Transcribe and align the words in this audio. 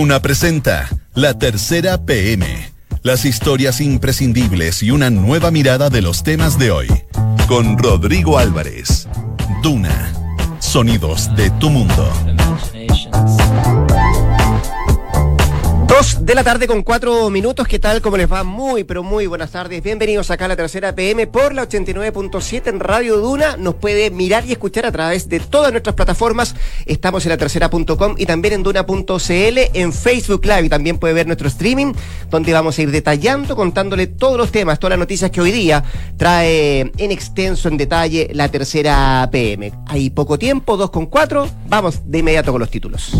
Duna 0.00 0.22
presenta 0.22 0.88
La 1.12 1.38
Tercera 1.38 2.06
PM. 2.06 2.72
Las 3.02 3.26
historias 3.26 3.82
imprescindibles 3.82 4.82
y 4.82 4.92
una 4.92 5.10
nueva 5.10 5.50
mirada 5.50 5.90
de 5.90 6.00
los 6.00 6.22
temas 6.22 6.58
de 6.58 6.70
hoy. 6.70 6.88
Con 7.46 7.76
Rodrigo 7.76 8.38
Álvarez. 8.38 9.06
Duna. 9.62 10.14
Sonidos 10.58 11.28
de 11.36 11.50
tu 11.50 11.68
mundo. 11.68 12.10
Dos 16.00 16.24
de 16.24 16.34
la 16.34 16.42
tarde 16.42 16.66
con 16.66 16.82
cuatro 16.82 17.28
minutos. 17.28 17.68
¿Qué 17.68 17.78
tal? 17.78 18.00
¿Cómo 18.00 18.16
les 18.16 18.32
va? 18.32 18.42
Muy, 18.42 18.84
pero 18.84 19.02
muy 19.02 19.26
buenas 19.26 19.50
tardes. 19.50 19.82
Bienvenidos 19.82 20.30
acá 20.30 20.46
a 20.46 20.48
la 20.48 20.56
tercera 20.56 20.94
PM 20.94 21.26
por 21.26 21.52
la 21.52 21.68
89.7 21.68 22.68
en 22.68 22.80
Radio 22.80 23.18
Duna. 23.18 23.58
Nos 23.58 23.74
puede 23.74 24.10
mirar 24.10 24.46
y 24.46 24.52
escuchar 24.52 24.86
a 24.86 24.92
través 24.92 25.28
de 25.28 25.40
todas 25.40 25.72
nuestras 25.72 25.94
plataformas. 25.94 26.54
Estamos 26.86 27.26
en 27.26 27.28
la 27.28 27.36
tercera.com 27.36 28.14
y 28.16 28.24
también 28.24 28.54
en 28.54 28.62
Duna.cl, 28.62 29.58
en 29.74 29.92
Facebook 29.92 30.46
Live. 30.46 30.64
Y 30.64 30.68
también 30.70 30.96
puede 30.96 31.12
ver 31.12 31.26
nuestro 31.26 31.48
streaming, 31.48 31.92
donde 32.30 32.54
vamos 32.54 32.78
a 32.78 32.82
ir 32.82 32.90
detallando, 32.90 33.54
contándole 33.54 34.06
todos 34.06 34.38
los 34.38 34.50
temas, 34.50 34.78
todas 34.78 34.92
las 34.92 35.00
noticias 35.00 35.30
que 35.30 35.42
hoy 35.42 35.52
día 35.52 35.84
trae 36.16 36.90
en 36.96 37.10
extenso, 37.10 37.68
en 37.68 37.76
detalle, 37.76 38.30
la 38.32 38.48
tercera 38.48 39.28
PM. 39.30 39.70
Hay 39.86 40.08
poco 40.08 40.38
tiempo, 40.38 40.78
dos 40.78 40.88
con 40.88 41.04
cuatro. 41.04 41.46
Vamos 41.68 42.00
de 42.06 42.20
inmediato 42.20 42.52
con 42.52 42.60
los 42.60 42.70
títulos. 42.70 43.12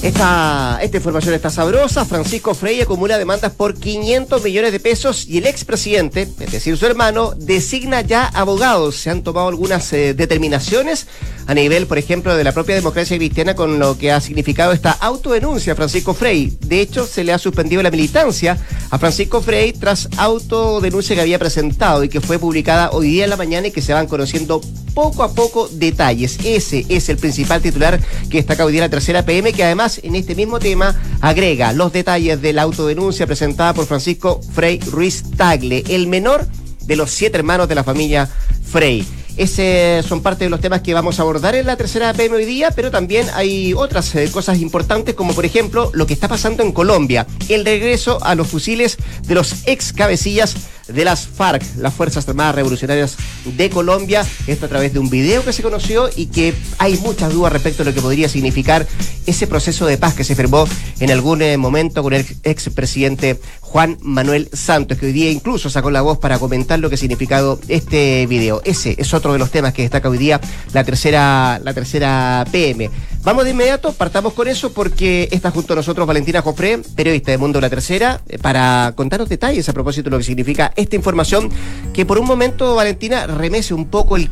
Esta, 0.00 0.78
esta 0.80 0.96
información 0.96 1.34
está 1.34 1.50
sabrosa. 1.50 2.04
Francisco 2.04 2.54
Frey 2.54 2.80
acumula 2.80 3.18
demandas 3.18 3.52
por 3.52 3.74
500 3.74 4.44
millones 4.44 4.70
de 4.70 4.78
pesos 4.78 5.26
y 5.26 5.38
el 5.38 5.46
expresidente, 5.46 6.28
es 6.38 6.52
decir, 6.52 6.76
su 6.76 6.86
hermano, 6.86 7.34
designa 7.36 8.00
ya 8.02 8.26
abogados. 8.26 8.94
Se 8.94 9.10
han 9.10 9.24
tomado 9.24 9.48
algunas 9.48 9.92
eh, 9.92 10.14
determinaciones 10.14 11.08
a 11.48 11.54
nivel, 11.54 11.88
por 11.88 11.98
ejemplo, 11.98 12.36
de 12.36 12.44
la 12.44 12.52
propia 12.52 12.76
democracia 12.76 13.16
cristiana 13.16 13.56
con 13.56 13.80
lo 13.80 13.98
que 13.98 14.12
ha 14.12 14.20
significado 14.20 14.70
esta 14.70 14.92
autodenuncia 14.92 15.72
a 15.72 15.76
Francisco 15.76 16.14
Frey. 16.14 16.56
De 16.60 16.80
hecho, 16.80 17.04
se 17.04 17.24
le 17.24 17.32
ha 17.32 17.38
suspendido 17.38 17.82
la 17.82 17.90
militancia 17.90 18.56
a 18.90 18.98
Francisco 18.98 19.40
Frey 19.40 19.72
tras 19.72 20.08
autodenuncia 20.16 21.16
que 21.16 21.22
había 21.22 21.40
presentado 21.40 22.04
y 22.04 22.08
que 22.08 22.20
fue 22.20 22.38
publicada 22.38 22.90
hoy 22.90 23.08
día 23.08 23.24
en 23.24 23.30
la 23.30 23.36
mañana 23.36 23.66
y 23.66 23.72
que 23.72 23.82
se 23.82 23.94
van 23.94 24.06
conociendo 24.06 24.60
poco 24.98 25.22
a 25.22 25.32
poco 25.32 25.68
detalles. 25.68 26.38
Ese 26.44 26.84
es 26.88 27.08
el 27.08 27.18
principal 27.18 27.62
titular 27.62 28.00
que 28.28 28.38
destaca 28.38 28.64
hoy 28.64 28.72
día 28.72 28.80
la 28.80 28.88
tercera 28.88 29.24
PM, 29.24 29.52
que 29.52 29.62
además 29.62 29.87
en 30.02 30.14
este 30.14 30.34
mismo 30.34 30.58
tema 30.58 30.94
agrega 31.22 31.72
los 31.72 31.92
detalles 31.92 32.42
de 32.42 32.52
la 32.52 32.62
autodenuncia 32.62 33.26
presentada 33.26 33.72
por 33.72 33.86
Francisco 33.86 34.40
Frey 34.52 34.80
Ruiz 34.80 35.24
Tagle, 35.36 35.84
el 35.88 36.06
menor 36.06 36.46
de 36.84 36.96
los 36.96 37.10
siete 37.10 37.38
hermanos 37.38 37.68
de 37.68 37.74
la 37.74 37.84
familia 37.84 38.28
Frey. 38.70 39.06
Ese 39.38 40.02
son 40.06 40.20
parte 40.20 40.44
de 40.44 40.50
los 40.50 40.60
temas 40.60 40.82
que 40.82 40.92
vamos 40.92 41.18
a 41.18 41.22
abordar 41.22 41.54
en 41.54 41.64
la 41.64 41.76
tercera 41.76 42.12
PM 42.12 42.34
hoy 42.34 42.44
día, 42.44 42.72
pero 42.72 42.90
también 42.90 43.26
hay 43.34 43.72
otras 43.72 44.12
eh, 44.16 44.28
cosas 44.32 44.58
importantes, 44.58 45.14
como 45.14 45.32
por 45.32 45.44
ejemplo 45.44 45.90
lo 45.94 46.06
que 46.06 46.12
está 46.12 46.26
pasando 46.26 46.64
en 46.64 46.72
Colombia, 46.72 47.24
el 47.48 47.64
regreso 47.64 48.18
a 48.24 48.34
los 48.34 48.48
fusiles 48.48 48.98
de 49.28 49.36
los 49.36 49.62
ex 49.66 49.92
cabecillas 49.92 50.56
de 50.88 51.04
las 51.04 51.26
FARC, 51.26 51.62
las 51.76 51.94
Fuerzas 51.94 52.28
Armadas 52.28 52.54
Revolucionarias 52.54 53.16
de 53.44 53.70
Colombia. 53.70 54.26
Esto 54.46 54.66
a 54.66 54.68
través 54.68 54.92
de 54.92 54.98
un 54.98 55.10
video 55.10 55.44
que 55.44 55.52
se 55.52 55.62
conoció 55.62 56.08
y 56.14 56.26
que 56.26 56.54
hay 56.78 56.96
muchas 56.98 57.32
dudas 57.32 57.52
respecto 57.52 57.82
a 57.82 57.86
lo 57.86 57.94
que 57.94 58.00
podría 58.00 58.28
significar 58.28 58.86
ese 59.26 59.46
proceso 59.46 59.86
de 59.86 59.98
paz 59.98 60.14
que 60.14 60.24
se 60.24 60.34
firmó 60.34 60.66
en 61.00 61.10
algún 61.10 61.42
eh, 61.42 61.56
momento 61.56 62.02
con 62.02 62.14
el 62.14 62.24
expresidente 62.42 63.38
Juan 63.60 63.98
Manuel 64.00 64.48
Santos, 64.52 64.96
que 64.98 65.06
hoy 65.06 65.12
día 65.12 65.30
incluso 65.30 65.68
sacó 65.68 65.90
la 65.90 66.00
voz 66.00 66.18
para 66.18 66.38
comentar 66.38 66.78
lo 66.78 66.88
que 66.88 66.94
ha 66.94 66.98
significado 66.98 67.60
este 67.68 68.26
video. 68.26 68.62
Ese 68.64 68.94
es 68.98 69.12
otro 69.12 69.34
de 69.34 69.38
los 69.38 69.50
temas 69.50 69.74
que 69.74 69.82
destaca 69.82 70.08
hoy 70.08 70.18
día 70.18 70.40
la 70.72 70.84
tercera, 70.84 71.60
la 71.62 71.74
tercera 71.74 72.46
PM. 72.50 72.90
Vamos 73.28 73.44
de 73.44 73.50
inmediato, 73.50 73.92
partamos 73.92 74.32
con 74.32 74.48
eso 74.48 74.72
porque 74.72 75.28
está 75.30 75.50
junto 75.50 75.74
a 75.74 75.76
nosotros 75.76 76.06
Valentina 76.06 76.40
Jofré, 76.40 76.78
periodista 76.96 77.30
de 77.30 77.36
Mundo 77.36 77.60
La 77.60 77.68
Tercera, 77.68 78.22
eh, 78.26 78.38
para 78.38 78.94
contarnos 78.96 79.28
detalles 79.28 79.68
a 79.68 79.74
propósito 79.74 80.04
de 80.04 80.12
lo 80.12 80.16
que 80.16 80.24
significa 80.24 80.72
esta 80.76 80.96
información 80.96 81.50
que 81.92 82.06
por 82.06 82.18
un 82.18 82.26
momento, 82.26 82.74
Valentina, 82.74 83.26
remece 83.26 83.74
un 83.74 83.84
poco 83.84 84.16
el 84.16 84.30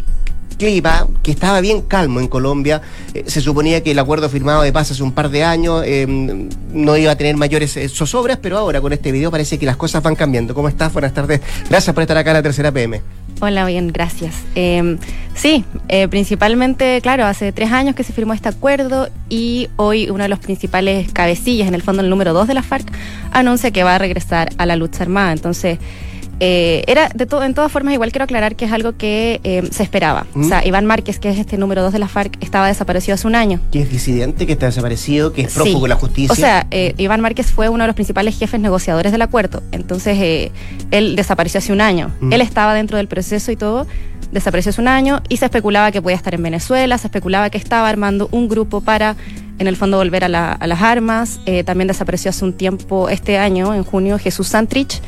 clima 0.58 1.06
que 1.22 1.30
estaba 1.30 1.60
bien 1.60 1.82
calmo 1.82 2.20
en 2.20 2.28
Colombia. 2.28 2.82
Eh, 3.14 3.24
se 3.26 3.40
suponía 3.40 3.82
que 3.82 3.92
el 3.92 3.98
acuerdo 3.98 4.28
firmado 4.28 4.62
de 4.62 4.72
paz 4.72 4.90
hace 4.90 5.02
un 5.02 5.12
par 5.12 5.30
de 5.30 5.44
años 5.44 5.82
eh, 5.86 6.06
no 6.72 6.96
iba 6.96 7.12
a 7.12 7.16
tener 7.16 7.36
mayores 7.36 7.78
zozobras, 7.92 8.38
pero 8.40 8.58
ahora 8.58 8.80
con 8.80 8.92
este 8.92 9.12
video 9.12 9.30
parece 9.30 9.58
que 9.58 9.66
las 9.66 9.76
cosas 9.76 10.02
van 10.02 10.16
cambiando. 10.16 10.54
¿Cómo 10.54 10.68
estás? 10.68 10.92
Buenas 10.92 11.14
tardes. 11.14 11.40
Gracias 11.68 11.94
por 11.94 12.02
estar 12.02 12.16
acá 12.16 12.30
en 12.30 12.36
la 12.36 12.42
tercera 12.42 12.72
PM. 12.72 13.00
Hola, 13.38 13.66
bien, 13.66 13.88
gracias. 13.88 14.34
Eh, 14.54 14.96
sí, 15.34 15.62
eh, 15.88 16.08
principalmente, 16.08 17.00
claro, 17.02 17.26
hace 17.26 17.52
tres 17.52 17.70
años 17.70 17.94
que 17.94 18.02
se 18.02 18.14
firmó 18.14 18.32
este 18.32 18.48
acuerdo 18.48 19.10
y 19.28 19.68
hoy 19.76 20.08
uno 20.08 20.22
de 20.22 20.30
los 20.30 20.38
principales 20.38 21.12
cabecillas, 21.12 21.68
en 21.68 21.74
el 21.74 21.82
fondo 21.82 22.02
el 22.02 22.08
número 22.08 22.32
dos 22.32 22.48
de 22.48 22.54
la 22.54 22.62
FARC, 22.62 22.90
anuncia 23.32 23.70
que 23.72 23.84
va 23.84 23.96
a 23.96 23.98
regresar 23.98 24.48
a 24.56 24.64
la 24.64 24.76
lucha 24.76 25.02
armada. 25.02 25.32
Entonces, 25.32 25.78
eh, 26.38 26.84
era 26.86 27.08
de 27.08 27.24
todo, 27.24 27.44
en 27.44 27.54
todas 27.54 27.72
formas, 27.72 27.94
igual 27.94 28.12
quiero 28.12 28.24
aclarar 28.24 28.56
que 28.56 28.66
es 28.66 28.72
algo 28.72 28.96
que 28.96 29.40
eh, 29.42 29.66
se 29.70 29.82
esperaba. 29.82 30.26
O 30.34 30.44
sea, 30.44 30.66
Iván 30.66 30.84
Márquez, 30.84 31.18
que 31.18 31.30
es 31.30 31.38
este 31.38 31.56
número 31.56 31.82
dos 31.82 31.92
de 31.92 31.98
la 31.98 32.08
FARC, 32.08 32.36
estaba 32.42 32.68
desaparecido 32.68 33.14
hace 33.14 33.26
un 33.26 33.34
año. 33.34 33.60
Que 33.72 33.80
es 33.80 33.90
disidente, 33.90 34.46
que 34.46 34.52
está 34.52 34.66
desaparecido, 34.66 35.32
que 35.32 35.42
es 35.42 35.54
prófugo 35.54 35.82
de 35.82 35.88
la 35.88 35.96
justicia. 35.96 36.32
O 36.32 36.36
sea, 36.36 36.66
eh, 36.70 36.94
Iván 36.98 37.20
Márquez 37.20 37.50
fue 37.50 37.68
uno 37.68 37.84
de 37.84 37.88
los 37.88 37.94
principales 37.94 38.38
jefes 38.38 38.60
negociadores 38.60 39.12
del 39.12 39.22
acuerdo. 39.22 39.62
Entonces, 39.72 40.50
él 40.90 41.16
desapareció 41.16 41.58
hace 41.58 41.72
un 41.72 41.80
año. 41.80 42.12
Él 42.30 42.40
estaba 42.40 42.74
dentro 42.74 42.98
del 42.98 43.08
proceso 43.08 43.50
y 43.50 43.56
todo. 43.56 43.86
Desapareció 44.30 44.70
hace 44.70 44.80
un 44.80 44.88
año 44.88 45.22
y 45.28 45.38
se 45.38 45.46
especulaba 45.46 45.90
que 45.92 46.02
podía 46.02 46.16
estar 46.16 46.34
en 46.34 46.42
Venezuela, 46.42 46.98
se 46.98 47.06
especulaba 47.06 47.48
que 47.48 47.58
estaba 47.58 47.88
armando 47.88 48.28
un 48.32 48.48
grupo 48.48 48.80
para 48.80 49.16
en 49.58 49.68
el 49.68 49.76
fondo 49.76 49.96
volver 49.96 50.24
a, 50.24 50.28
las 50.28 50.82
armas. 50.82 51.40
también 51.64 51.88
desapareció 51.88 52.28
hace 52.28 52.44
un 52.44 52.52
tiempo, 52.52 53.08
este 53.08 53.38
año, 53.38 53.72
en 53.72 53.84
junio, 53.84 54.18
Jesús 54.18 54.48
Santrich, 54.48 55.00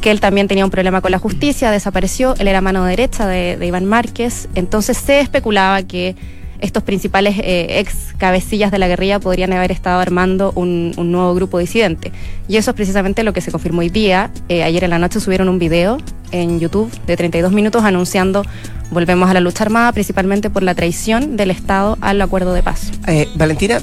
que 0.00 0.10
él 0.10 0.20
también 0.20 0.48
tenía 0.48 0.64
un 0.64 0.70
problema 0.70 1.00
con 1.00 1.10
la 1.10 1.18
justicia, 1.18 1.70
desapareció, 1.70 2.34
él 2.38 2.48
era 2.48 2.60
mano 2.60 2.84
derecha 2.84 3.26
de, 3.26 3.58
Iván 3.64 3.84
Márquez, 3.84 4.48
entonces 4.54 4.96
se 4.96 5.20
especulaba 5.20 5.82
que 5.82 6.16
estos 6.60 6.82
principales 6.82 7.36
eh, 7.38 7.78
ex 7.78 8.14
cabecillas 8.18 8.72
de 8.72 8.78
la 8.78 8.88
guerrilla 8.88 9.20
podrían 9.20 9.52
haber 9.52 9.70
estado 9.70 10.00
armando 10.00 10.52
un, 10.56 10.90
nuevo 10.96 11.32
grupo 11.34 11.58
disidente. 11.58 12.10
Y 12.48 12.56
eso 12.56 12.72
es 12.72 12.74
precisamente 12.74 13.22
lo 13.22 13.32
que 13.32 13.40
se 13.40 13.52
confirmó 13.52 13.80
hoy 13.80 13.90
día. 13.90 14.32
Eh, 14.48 14.64
ayer 14.64 14.82
en 14.82 14.90
la 14.90 14.98
noche 14.98 15.20
subieron 15.20 15.48
un 15.48 15.60
video 15.60 15.98
en 16.32 16.58
YouTube 16.58 16.90
de 17.06 17.16
32 17.16 17.52
minutos 17.52 17.84
anunciando 17.84 18.42
volvemos 18.90 19.28
a 19.28 19.34
la 19.34 19.40
lucha 19.40 19.64
armada, 19.64 19.92
principalmente 19.92 20.50
por 20.50 20.62
la 20.62 20.74
traición 20.74 21.36
del 21.36 21.50
Estado 21.50 21.98
al 22.00 22.20
acuerdo 22.20 22.52
de 22.52 22.62
paz. 22.62 22.90
Eh, 23.06 23.28
Valentina, 23.34 23.80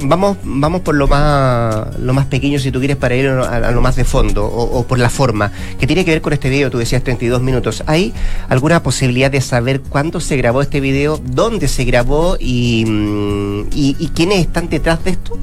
Vamos, 0.00 0.36
vamos 0.42 0.80
por 0.82 0.94
lo 0.94 1.06
más, 1.06 1.98
lo 1.98 2.12
más 2.12 2.26
pequeño, 2.26 2.58
si 2.58 2.70
tú 2.70 2.78
quieres, 2.78 2.96
para 2.96 3.14
ir 3.14 3.28
a, 3.28 3.70
lo 3.70 3.80
más 3.80 3.96
de 3.96 4.04
fondo, 4.04 4.44
o, 4.44 4.84
por 4.86 4.98
la 4.98 5.08
forma, 5.08 5.52
que 5.78 5.86
tiene 5.86 6.04
que 6.04 6.10
ver 6.10 6.20
con 6.20 6.32
este 6.32 6.50
video, 6.50 6.70
tú 6.70 6.78
decías 6.78 7.02
32 7.02 7.40
minutos. 7.40 7.82
¿Hay 7.86 8.12
alguna 8.48 8.82
posibilidad 8.82 9.30
de 9.30 9.40
saber 9.40 9.80
cuándo 9.80 10.20
se 10.20 10.36
grabó 10.36 10.62
este 10.62 10.80
video, 10.80 11.18
dónde 11.24 11.68
se 11.68 11.84
grabó 11.84 12.36
y, 12.38 12.84
mm, 12.86 13.68
y, 13.72 14.10
quiénes 14.14 14.40
están 14.40 14.68
detrás 14.68 15.02
de 15.04 15.12
esto? 15.12 15.38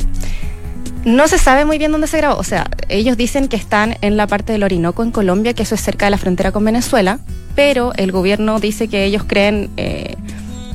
No 1.05 1.27
se 1.27 1.39
sabe 1.39 1.65
muy 1.65 1.77
bien 1.79 1.91
dónde 1.91 2.07
se 2.07 2.17
grabó. 2.17 2.39
O 2.39 2.43
sea, 2.43 2.69
ellos 2.89 3.17
dicen 3.17 3.47
que 3.47 3.55
están 3.55 3.97
en 4.01 4.17
la 4.17 4.27
parte 4.27 4.53
del 4.53 4.63
Orinoco, 4.63 5.01
en 5.01 5.11
Colombia, 5.11 5.53
que 5.53 5.63
eso 5.63 5.75
es 5.75 5.81
cerca 5.81 6.05
de 6.05 6.11
la 6.11 6.17
frontera 6.17 6.51
con 6.51 6.63
Venezuela, 6.63 7.19
pero 7.55 7.93
el 7.95 8.11
gobierno 8.11 8.59
dice 8.59 8.87
que 8.87 9.05
ellos 9.05 9.23
creen 9.25 9.69
eh, 9.77 10.15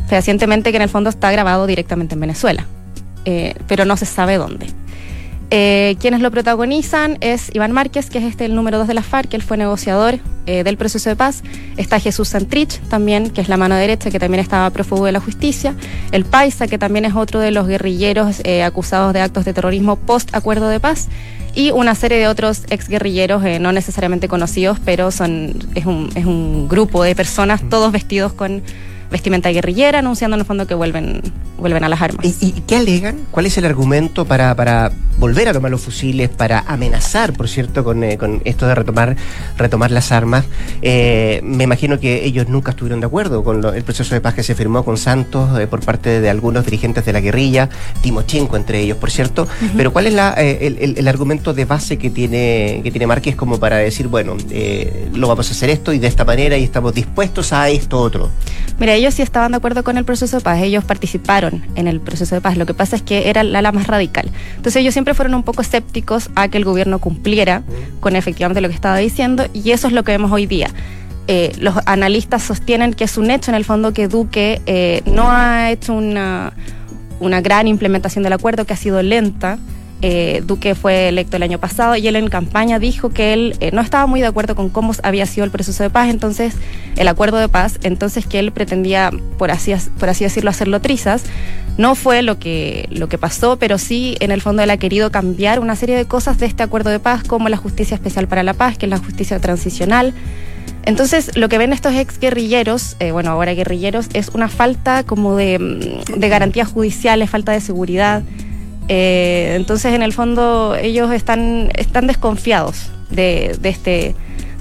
fehacientemente 0.09 0.71
que 0.71 0.77
en 0.77 0.83
el 0.83 0.89
fondo 0.89 1.11
está 1.11 1.31
grabado 1.31 1.67
directamente 1.67 2.15
en 2.15 2.21
Venezuela. 2.21 2.67
Eh, 3.27 3.55
pero 3.67 3.85
no 3.85 3.97
se 3.97 4.07
sabe 4.07 4.39
dónde. 4.39 4.69
Eh, 5.51 5.97
quienes 6.01 6.21
lo 6.21 6.31
protagonizan 6.31 7.19
es 7.21 7.55
Iván 7.55 7.73
Márquez, 7.73 8.09
que 8.09 8.19
es 8.19 8.25
este 8.25 8.47
el 8.47 8.55
número 8.55 8.79
dos 8.79 8.89
de 8.89 8.95
la 8.95 9.03
FARC, 9.03 9.35
él 9.35 9.43
fue 9.43 9.57
negociador 9.57 10.19
eh, 10.47 10.63
del 10.63 10.77
proceso 10.77 11.11
de 11.11 11.17
paz. 11.17 11.43
Está 11.77 11.99
Jesús 11.99 12.29
Santrich, 12.29 12.81
también, 12.89 13.31
que 13.31 13.41
es 13.41 13.49
la 13.49 13.57
mano 13.57 13.75
derecha, 13.75 14.11
que 14.11 14.21
también 14.21 14.41
estaba 14.41 14.71
prófugo 14.71 15.07
de 15.07 15.13
la 15.13 15.21
justicia. 15.21 15.75
El 16.13 16.25
Paisa, 16.25 16.69
que 16.69 16.79
también 16.79 17.05
es 17.05 17.17
otro 17.17 17.41
de 17.41 17.51
los 17.51 17.67
guerrilleros 17.67 18.43
acusados 18.65 19.13
de 19.13 19.21
actos 19.21 19.45
de 19.45 19.53
terrorismo 19.53 19.97
post 19.97 20.35
acuerdo 20.35 20.69
de 20.69 20.79
paz. 20.79 21.09
Y 21.55 21.71
una 21.71 21.95
serie 21.95 22.19
de 22.19 22.29
otros 22.29 22.63
exguerrilleros, 22.69 23.43
no 23.61 23.73
necesariamente 23.73 24.29
conocidos, 24.29 24.79
pero 24.85 25.11
son, 25.11 25.55
es, 25.75 25.87
un, 25.87 26.11
es 26.15 26.27
un 26.27 26.69
grupo 26.69 27.03
de 27.03 27.15
personas, 27.15 27.63
todos 27.69 27.93
vestidos 27.93 28.33
con 28.35 28.63
vestimenta 29.11 29.51
guerrillera, 29.51 30.01
anunciando 30.01 30.35
en 30.35 30.41
el 30.41 30.47
fondo 30.47 30.67
que 30.67 30.75
vuelven, 30.75 31.23
vuelven 31.59 31.85
a 31.85 31.89
las 31.89 32.03
armas. 32.03 32.25
¿Y, 32.41 32.53
qué 32.67 32.77
alegan? 32.77 33.21
¿Cuál 33.31 33.47
es 33.47 33.57
el 33.59 33.65
argumento 33.65 34.25
para, 34.25 34.55
para 34.55 34.93
volver 35.19 35.49
a 35.49 35.53
tomar 35.53 35.71
los 35.71 35.81
fusiles, 35.81 36.29
para 36.29 36.61
amenazar, 36.67 37.33
por 37.33 37.49
cierto, 37.49 37.85
con, 37.85 38.03
eh, 38.05 38.19
con 38.19 38.43
esto 38.45 38.67
de 38.67 38.75
retomar, 38.75 39.17
retomar 39.57 39.91
las 39.91 40.13
armas? 40.13 40.45
Eh, 40.83 41.41
me 41.45 41.65
imagino 41.65 41.99
que 42.01 42.25
ellos 42.25 42.49
nunca 42.49 42.73
estuvieron 42.73 43.01
de 43.01 43.07
acuerdo 43.07 43.45
con 43.45 43.65
el 43.65 43.83
proceso 43.85 44.15
de 44.15 44.21
paz 44.21 44.35
que 44.35 44.43
se 44.43 44.55
firmó 44.55 44.85
con 44.85 44.97
Santos 44.97 45.59
eh, 45.59 45.67
por 45.67 45.81
parte 45.81 46.21
de 46.21 46.31
algunos 46.31 46.65
dirigentes 46.65 47.05
de 47.05 47.13
la 47.13 47.21
guerrilla, 47.21 47.69
Timochenko 48.03 48.57
entre 48.57 48.81
ellos, 48.81 48.99
por 48.99 49.11
cierto. 49.11 49.47
Pero 49.77 49.93
¿cuál 49.93 50.07
es 50.07 50.15
la, 50.15 50.33
el, 50.33 50.97
el, 50.97 51.09
argumento 51.09 51.55
de 51.55 51.65
base 51.65 51.99
que 51.99 52.11
tiene, 52.11 52.81
que 52.83 52.91
tiene 52.91 53.07
Márquez 53.07 53.37
como 53.37 53.59
para 53.59 53.77
decir, 53.77 54.09
bueno, 54.09 54.37
lo 55.15 55.29
vamos 55.29 55.49
a 55.49 55.53
hacer 55.53 55.71
esto 55.71 55.93
y 55.93 55.99
de 55.99 56.07
esta 56.07 56.25
manera 56.25 56.57
y 56.57 56.65
estamos 56.65 56.95
dispuestos 56.95 57.53
a 57.53 57.69
esto 57.69 57.99
otro? 57.99 58.31
Mira, 58.79 58.96
ellos 58.97 59.15
sí 59.15 59.23
estaban 59.23 59.53
de 59.53 59.59
acuerdo 59.59 59.85
con 59.85 59.97
el 59.97 60.05
proceso 60.05 60.39
de 60.39 60.43
paz, 60.43 60.61
ellos 60.63 60.85
participaron 60.85 61.65
en 61.75 61.89
el 61.89 62.01
proceso 62.01 62.35
de 62.35 62.41
paz. 62.41 62.57
Lo 62.57 62.67
que 62.67 62.75
pasa 62.75 62.97
es 62.97 63.03
que 63.03 63.31
era 63.31 63.43
la 63.43 63.73
más 63.73 63.87
radical. 63.87 64.31
Entonces 64.57 64.77
ellos 64.77 64.93
siempre 64.95 65.15
fueron 65.15 65.35
un 65.35 65.43
poco 65.43 65.63
escépticos 65.63 66.31
a 66.35 66.49
que 66.49 66.59
el 66.59 66.65
gobierno 66.65 66.99
cumpliera 66.99 67.63
con 68.01 68.17
efectivamente 68.17 68.61
lo 68.61 68.69
que 68.69 68.75
estaba 68.75 68.99
diciendo 68.99 69.47
y 69.53 69.71
eso 69.71 69.87
es 69.87 69.93
lo 69.93 70.05
que 70.05 70.13
vemos 70.13 70.33
hoy 70.33 70.47
día. 70.47 70.71
Eh, 71.29 71.53
los 71.59 71.75
analistas 71.87 72.43
sostienen 72.43 72.95
que 72.95 73.05
es 73.05 73.19
un 73.19 73.31
hecho 73.31 73.51
en 73.51 73.57
el 73.57 73.65
fondo 73.65 73.93
que 73.93 74.07
Duque 74.07 74.61
eh, 74.67 75.03
no 75.07 75.31
ha 75.31 75.73
hecho 75.73 75.93
una, 75.93 76.53
una 77.19 77.41
gran 77.41 77.67
implementación 77.67 78.23
del 78.23 78.33
acuerdo, 78.33 78.65
que 78.65 78.75
ha 78.75 78.77
sido 78.77 79.03
lenta. 79.03 79.59
Eh, 80.03 80.43
Duque 80.47 80.75
fue 80.75 81.09
electo 81.09 81.37
el 81.37 81.43
año 81.43 81.59
pasado 81.59 81.97
y 81.97 82.07
él 82.07 82.17
en 82.17 82.29
campaña 82.29 82.79
dijo 82.79 83.09
que 83.09 83.33
él 83.33 83.57
no 83.73 83.81
estaba 83.81 84.07
muy 84.07 84.21
de 84.21 84.27
acuerdo 84.27 84.55
con 84.55 84.69
cómo 84.69 84.93
había 85.03 85.25
sido 85.25 85.45
el 85.45 85.51
proceso 85.51 85.83
de 85.83 85.89
paz, 85.91 86.11
entonces 86.11 86.55
el 86.97 87.09
acuerdo 87.09 87.39
de 87.39 87.49
paz, 87.49 87.79
entonces 87.83 88.27
que 88.27 88.39
él 88.39 88.53
pretendía, 88.53 89.11
por 89.39 89.51
así, 89.51 89.73
por 89.99 90.09
así 90.11 90.25
decirlo, 90.25 90.51
hacerlo 90.51 90.81
trizas. 90.81 91.25
No 91.79 91.95
fue 91.95 92.23
lo 92.23 92.39
que, 92.39 92.89
lo 92.91 93.09
que 93.09 93.19
pasó, 93.19 93.59
pero 93.59 93.77
sí 93.79 94.17
en 94.21 94.31
el 94.33 94.41
fondo 94.41 94.63
él 94.63 94.71
ha 94.71 94.79
querido 94.79 95.11
cambiar 95.11 95.61
una 95.61 95.77
serie 95.77 95.97
de 95.97 96.07
cosas 96.07 96.39
de 96.39 96.47
este 96.47 96.63
acuerdo 96.63 96.91
de 96.91 97.01
paz, 97.01 97.23
como 97.23 97.49
la 97.49 97.57
justicia 97.57 97.95
especial 97.95 98.29
para 98.29 98.43
la 98.43 98.55
paz, 98.55 98.79
que 98.79 98.87
es 98.87 98.91
la 98.91 98.99
justicia 98.99 99.39
transicional. 99.41 100.15
Entonces, 100.87 101.37
lo 101.37 101.49
que 101.49 101.59
ven 101.59 101.73
estos 101.73 101.95
ex 101.95 102.19
guerrilleros, 102.19 102.97
eh, 103.01 103.11
bueno, 103.11 103.31
ahora 103.31 103.53
guerrilleros, 103.55 104.07
es 104.15 104.29
una 104.29 104.49
falta 104.49 105.03
como 105.03 105.37
de, 105.37 105.59
mm, 105.59 106.19
de 106.19 106.29
garantías 106.29 106.69
judiciales, 106.69 107.29
falta 107.29 107.53
de 107.53 107.61
seguridad. 107.61 108.23
Eh, 108.89 109.55
entonces, 109.57 109.95
en 109.95 110.03
el 110.03 110.13
fondo, 110.13 110.77
ellos 110.77 111.11
están, 111.13 111.71
están 111.75 112.07
desconfiados 112.07 112.91
de, 113.11 113.59
este, 113.63 114.15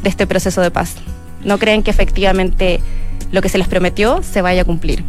de 0.03 0.09
este 0.09 0.27
proceso 0.27 0.61
de 0.61 0.71
paz. 0.71 0.95
No 1.43 1.57
creen 1.59 1.83
que 1.83 1.91
efectivamente 1.91 2.79
lo 3.31 3.41
que 3.41 3.49
se 3.49 3.57
les 3.57 3.67
prometió 3.67 4.21
se 4.23 4.41
vaya 4.41 4.63
a 4.63 4.65
cumplir. 4.65 5.03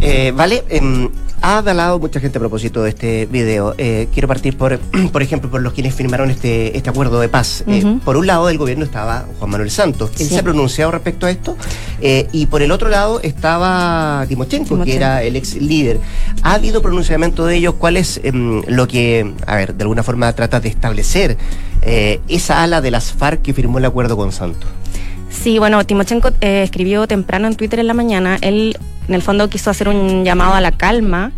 Eh, 0.00 0.32
vale, 0.34 0.62
em, 0.68 1.10
ha 1.46 1.58
hablado 1.58 2.00
mucha 2.00 2.18
gente 2.18 2.38
a 2.38 2.40
propósito 2.40 2.82
de 2.82 2.88
este 2.88 3.26
video. 3.26 3.72
Eh, 3.78 4.08
quiero 4.12 4.26
partir 4.26 4.56
por, 4.56 4.80
por 5.12 5.22
ejemplo, 5.22 5.48
por 5.48 5.62
los 5.62 5.74
quienes 5.74 5.94
firmaron 5.94 6.28
este, 6.28 6.76
este 6.76 6.90
acuerdo 6.90 7.20
de 7.20 7.28
paz. 7.28 7.62
Eh, 7.68 7.98
por 8.04 8.16
un 8.16 8.26
lado 8.26 8.48
del 8.48 8.58
gobierno 8.58 8.84
estaba 8.84 9.26
Juan 9.38 9.50
Manuel 9.52 9.70
Santos. 9.70 10.10
Él 10.18 10.26
se 10.26 10.40
ha 10.40 10.42
pronunciado 10.42 10.90
respecto 10.90 11.24
a 11.24 11.30
esto. 11.30 11.56
Eh, 12.00 12.26
y 12.32 12.46
por 12.46 12.62
el 12.62 12.72
otro 12.72 12.88
lado 12.88 13.20
estaba 13.22 14.24
Timochenko, 14.26 14.82
que 14.82 14.96
era 14.96 15.22
el 15.22 15.36
ex 15.36 15.54
líder. 15.54 16.00
¿Ha 16.42 16.54
habido 16.54 16.82
pronunciamiento 16.82 17.46
de 17.46 17.54
ellos? 17.54 17.74
¿Cuál 17.78 17.96
es 17.96 18.20
em, 18.24 18.62
lo 18.66 18.88
que, 18.88 19.32
a 19.46 19.54
ver, 19.54 19.74
de 19.74 19.84
alguna 19.84 20.02
forma 20.02 20.32
trata 20.32 20.58
de 20.58 20.68
establecer 20.68 21.36
esa 22.26 22.64
ala 22.64 22.80
de 22.80 22.90
las 22.90 23.12
FARC 23.12 23.42
que 23.42 23.54
firmó 23.54 23.78
el 23.78 23.84
acuerdo 23.84 24.16
con 24.16 24.32
Santos? 24.32 24.68
Sí, 25.40 25.58
bueno, 25.58 25.84
Timochenko 25.84 26.30
escribió 26.40 27.06
temprano 27.06 27.46
en 27.46 27.54
Twitter 27.54 27.78
en 27.78 27.86
la 27.86 27.94
mañana. 27.94 28.36
Él 28.40 28.76
en 29.08 29.14
el 29.14 29.22
fondo 29.22 29.48
quiso 29.48 29.70
hacer 29.70 29.88
un 29.88 30.24
llamado 30.24 30.54
a 30.54 30.60
la 30.60 30.72
calma, 30.72 31.32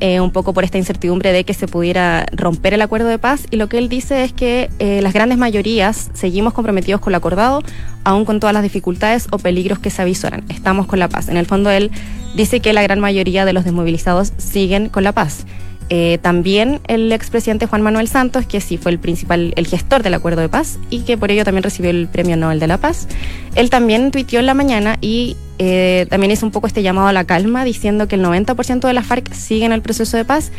eh, 0.00 0.20
un 0.20 0.32
poco 0.32 0.52
por 0.52 0.64
esta 0.64 0.78
incertidumbre 0.78 1.32
de 1.32 1.44
que 1.44 1.54
se 1.54 1.68
pudiera 1.68 2.26
romper 2.32 2.74
el 2.74 2.82
acuerdo 2.82 3.06
de 3.06 3.18
paz. 3.18 3.46
Y 3.50 3.56
lo 3.56 3.68
que 3.68 3.78
él 3.78 3.88
dice 3.88 4.24
es 4.24 4.32
que 4.32 4.68
eh, 4.80 5.00
las 5.00 5.12
grandes 5.12 5.38
mayorías 5.38 6.10
seguimos 6.12 6.54
comprometidos 6.54 7.00
con 7.00 7.12
lo 7.12 7.18
acordado, 7.18 7.62
aún 8.02 8.24
con 8.24 8.40
todas 8.40 8.52
las 8.52 8.64
dificultades 8.64 9.28
o 9.30 9.38
peligros 9.38 9.78
que 9.78 9.90
se 9.90 10.02
avisoran. 10.02 10.44
Estamos 10.48 10.86
con 10.86 10.98
la 10.98 11.08
paz. 11.08 11.28
En 11.28 11.36
el 11.36 11.46
fondo 11.46 11.70
él 11.70 11.92
dice 12.34 12.58
que 12.58 12.72
la 12.72 12.82
gran 12.82 12.98
mayoría 12.98 13.44
de 13.44 13.52
los 13.52 13.64
desmovilizados 13.64 14.32
siguen 14.38 14.88
con 14.88 15.04
la 15.04 15.12
paz. 15.12 15.46
Eh, 15.94 16.16
también 16.22 16.80
el 16.88 17.12
expresidente 17.12 17.66
Juan 17.66 17.82
Manuel 17.82 18.08
Santos, 18.08 18.46
que 18.46 18.62
sí 18.62 18.78
fue 18.78 18.92
el 18.92 18.98
principal, 18.98 19.52
el 19.56 19.66
gestor 19.66 20.02
del 20.02 20.14
acuerdo 20.14 20.40
de 20.40 20.48
paz 20.48 20.78
y 20.88 21.00
que 21.00 21.18
por 21.18 21.30
ello 21.30 21.44
también 21.44 21.62
recibió 21.62 21.90
el 21.90 22.08
premio 22.08 22.34
Nobel 22.34 22.60
de 22.60 22.66
la 22.66 22.78
Paz, 22.78 23.08
él 23.56 23.68
también 23.68 24.10
tuiteó 24.10 24.40
en 24.40 24.46
la 24.46 24.54
mañana 24.54 24.96
y 25.02 25.36
eh, 25.58 26.06
también 26.08 26.30
hizo 26.30 26.46
un 26.46 26.50
poco 26.50 26.66
este 26.66 26.82
llamado 26.82 27.08
a 27.08 27.12
la 27.12 27.24
calma, 27.24 27.62
diciendo 27.66 28.08
que 28.08 28.14
el 28.14 28.24
90% 28.24 28.80
de 28.80 28.92
las 28.94 29.06
FARC 29.06 29.34
siguen 29.34 29.70
el 29.70 29.82
proceso 29.82 30.16
de 30.16 30.24
paz 30.24 30.50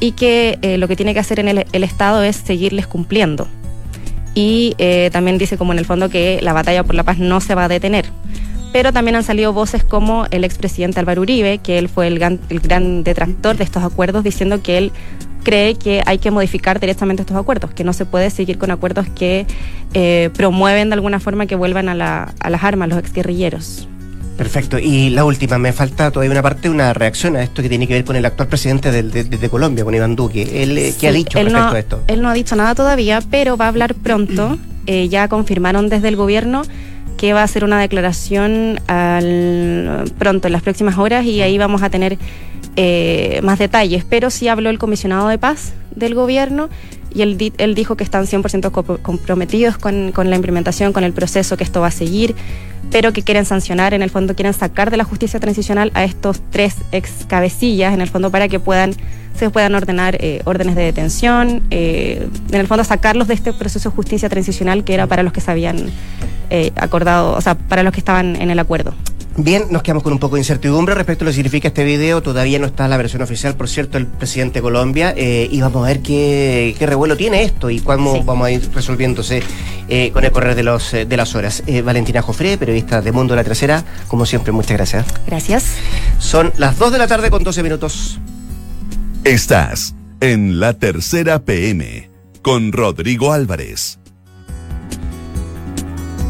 y 0.00 0.12
que 0.12 0.58
eh, 0.62 0.78
lo 0.78 0.88
que 0.88 0.96
tiene 0.96 1.12
que 1.12 1.20
hacer 1.20 1.38
en 1.38 1.48
el, 1.48 1.66
el 1.70 1.84
Estado 1.84 2.22
es 2.22 2.36
seguirles 2.36 2.86
cumpliendo. 2.86 3.46
Y 4.34 4.74
también 5.12 5.36
dice 5.36 5.58
como 5.58 5.72
en 5.72 5.80
el 5.80 5.84
fondo 5.84 6.08
que 6.08 6.38
la 6.40 6.54
batalla 6.54 6.82
por 6.84 6.94
la 6.94 7.02
paz 7.02 7.18
no 7.18 7.42
se 7.42 7.54
va 7.54 7.64
a 7.64 7.68
detener 7.68 8.06
pero 8.72 8.92
también 8.92 9.16
han 9.16 9.24
salido 9.24 9.52
voces 9.52 9.84
como 9.84 10.26
el 10.30 10.44
expresidente 10.44 11.00
Álvaro 11.00 11.22
Uribe, 11.22 11.58
que 11.58 11.78
él 11.78 11.88
fue 11.88 12.06
el 12.06 12.18
gran, 12.18 12.40
el 12.48 12.60
gran 12.60 13.04
detractor 13.04 13.56
de 13.56 13.64
estos 13.64 13.82
acuerdos, 13.82 14.24
diciendo 14.24 14.62
que 14.62 14.78
él 14.78 14.92
cree 15.42 15.76
que 15.76 16.02
hay 16.04 16.18
que 16.18 16.30
modificar 16.30 16.80
directamente 16.80 17.22
estos 17.22 17.36
acuerdos, 17.36 17.70
que 17.72 17.84
no 17.84 17.92
se 17.92 18.04
puede 18.04 18.30
seguir 18.30 18.58
con 18.58 18.70
acuerdos 18.70 19.06
que 19.08 19.46
eh, 19.94 20.30
promueven 20.34 20.90
de 20.90 20.94
alguna 20.94 21.20
forma 21.20 21.46
que 21.46 21.56
vuelvan 21.56 21.88
a, 21.88 21.94
la, 21.94 22.34
a 22.40 22.50
las 22.50 22.64
armas 22.64 22.88
los 22.88 22.98
exguerrilleros. 22.98 23.88
Perfecto. 24.38 24.78
Y 24.78 25.10
la 25.10 25.24
última, 25.24 25.58
me 25.58 25.72
falta 25.72 26.12
todavía 26.12 26.30
una 26.30 26.42
parte, 26.42 26.70
una 26.70 26.94
reacción 26.94 27.34
a 27.34 27.42
esto 27.42 27.60
que 27.60 27.68
tiene 27.68 27.88
que 27.88 27.94
ver 27.94 28.04
con 28.04 28.14
el 28.14 28.24
actual 28.24 28.48
presidente 28.48 28.92
de, 28.92 29.48
Colombia, 29.50 29.84
con 29.84 29.94
Iván 29.94 30.14
Duque. 30.14 30.62
¿Él, 30.62 30.78
eh, 30.78 30.94
¿Qué 30.98 31.08
ha 31.08 31.12
dicho 31.12 31.38
respecto 31.42 31.74
a 31.74 31.78
esto? 31.78 32.02
Él 32.06 32.22
no 32.22 32.28
ha 32.28 32.34
dicho 32.34 32.54
nada 32.54 32.76
todavía, 32.76 33.20
pero 33.30 33.56
va 33.56 33.64
a 33.64 33.68
hablar 33.68 33.94
pronto. 33.94 34.58
Eh, 34.90 35.10
ya 35.10 35.28
confirmaron 35.28 35.90
desde 35.90 36.08
el 36.08 36.16
gobierno 36.16 36.62
que 37.18 37.34
va 37.34 37.42
a 37.42 37.44
hacer 37.44 37.64
una 37.64 37.78
declaración 37.78 38.80
al, 38.86 40.10
pronto, 40.18 40.48
en 40.48 40.52
las 40.52 40.62
próximas 40.62 40.96
horas, 40.96 41.26
y 41.26 41.42
ahí 41.42 41.58
vamos 41.58 41.82
a 41.82 41.90
tener 41.90 42.16
eh, 42.76 43.40
más 43.42 43.58
detalles. 43.58 44.04
Pero 44.08 44.30
sí 44.30 44.48
habló 44.48 44.70
el 44.70 44.78
comisionado 44.78 45.28
de 45.28 45.36
paz 45.36 45.74
del 45.94 46.14
gobierno 46.14 46.70
y 47.12 47.22
él, 47.22 47.52
él 47.58 47.74
dijo 47.74 47.96
que 47.96 48.04
están 48.04 48.26
100% 48.26 49.02
comprometidos 49.02 49.78
con, 49.78 50.12
con, 50.12 50.30
la 50.30 50.36
implementación, 50.36 50.92
con 50.92 51.04
el 51.04 51.12
proceso, 51.12 51.56
que 51.56 51.64
esto 51.64 51.80
va 51.80 51.88
a 51.88 51.90
seguir, 51.90 52.34
pero 52.90 53.12
que 53.12 53.22
quieren 53.22 53.44
sancionar, 53.44 53.94
en 53.94 54.02
el 54.02 54.10
fondo 54.10 54.34
quieren 54.34 54.54
sacar 54.54 54.90
de 54.90 54.96
la 54.96 55.04
justicia 55.04 55.40
transicional 55.40 55.90
a 55.94 56.04
estos 56.04 56.40
tres 56.50 56.76
ex 56.92 57.26
cabecillas, 57.26 57.94
en 57.94 58.00
el 58.00 58.08
fondo 58.08 58.30
para 58.30 58.48
que 58.48 58.60
puedan 58.60 58.94
se 59.38 59.50
puedan 59.50 59.74
ordenar 59.76 60.16
eh, 60.18 60.42
órdenes 60.44 60.74
de 60.74 60.82
detención, 60.82 61.62
eh, 61.70 62.28
en 62.50 62.60
el 62.60 62.66
fondo 62.66 62.82
sacarlos 62.82 63.28
de 63.28 63.34
este 63.34 63.52
proceso 63.52 63.90
de 63.90 63.94
justicia 63.94 64.28
transicional 64.28 64.82
que 64.82 64.94
era 64.94 65.06
para 65.06 65.22
los 65.22 65.32
que 65.32 65.40
se 65.40 65.50
habían 65.50 65.90
eh, 66.50 66.72
acordado, 66.74 67.36
o 67.36 67.40
sea, 67.40 67.54
para 67.54 67.84
los 67.84 67.92
que 67.92 68.00
estaban 68.00 68.34
en 68.34 68.50
el 68.50 68.58
acuerdo. 68.58 68.94
Bien, 69.40 69.66
nos 69.70 69.84
quedamos 69.84 70.02
con 70.02 70.12
un 70.12 70.18
poco 70.18 70.34
de 70.34 70.40
incertidumbre 70.40 70.96
respecto 70.96 71.22
a 71.22 71.26
lo 71.26 71.30
que 71.30 71.36
significa 71.36 71.68
este 71.68 71.84
video. 71.84 72.20
Todavía 72.20 72.58
no 72.58 72.66
está 72.66 72.88
la 72.88 72.96
versión 72.96 73.22
oficial, 73.22 73.54
por 73.54 73.68
cierto, 73.68 73.96
el 73.96 74.08
presidente 74.08 74.54
de 74.58 74.62
Colombia. 74.62 75.14
y 75.16 75.60
vamos 75.60 75.84
a 75.84 75.86
ver 75.86 76.00
qué, 76.00 76.74
revuelo 76.80 77.16
tiene 77.16 77.44
esto 77.44 77.70
y 77.70 77.78
cómo 77.78 78.24
vamos 78.24 78.46
a 78.48 78.50
ir 78.50 78.68
resolviéndose 78.74 79.44
con 80.12 80.24
el 80.24 80.32
correr 80.32 80.56
de, 80.56 80.64
los, 80.64 80.90
de 80.90 81.16
las 81.16 81.36
horas. 81.36 81.62
Valentina 81.84 82.20
Jofré, 82.20 82.58
periodista 82.58 83.00
de 83.00 83.12
Mundo 83.12 83.34
de 83.34 83.36
la 83.36 83.44
Tercera, 83.44 83.84
como 84.08 84.26
siempre, 84.26 84.50
muchas 84.50 84.76
gracias. 84.76 85.06
Gracias. 85.24 85.66
Son 86.18 86.52
las 86.56 86.76
2 86.76 86.90
de 86.90 86.98
la 86.98 87.06
tarde 87.06 87.30
con 87.30 87.44
12 87.44 87.62
minutos. 87.62 88.18
Estás 89.22 89.94
en 90.20 90.58
la 90.58 90.72
tercera 90.72 91.44
PM 91.44 92.10
con 92.42 92.72
Rodrigo 92.72 93.32
Álvarez. 93.32 94.00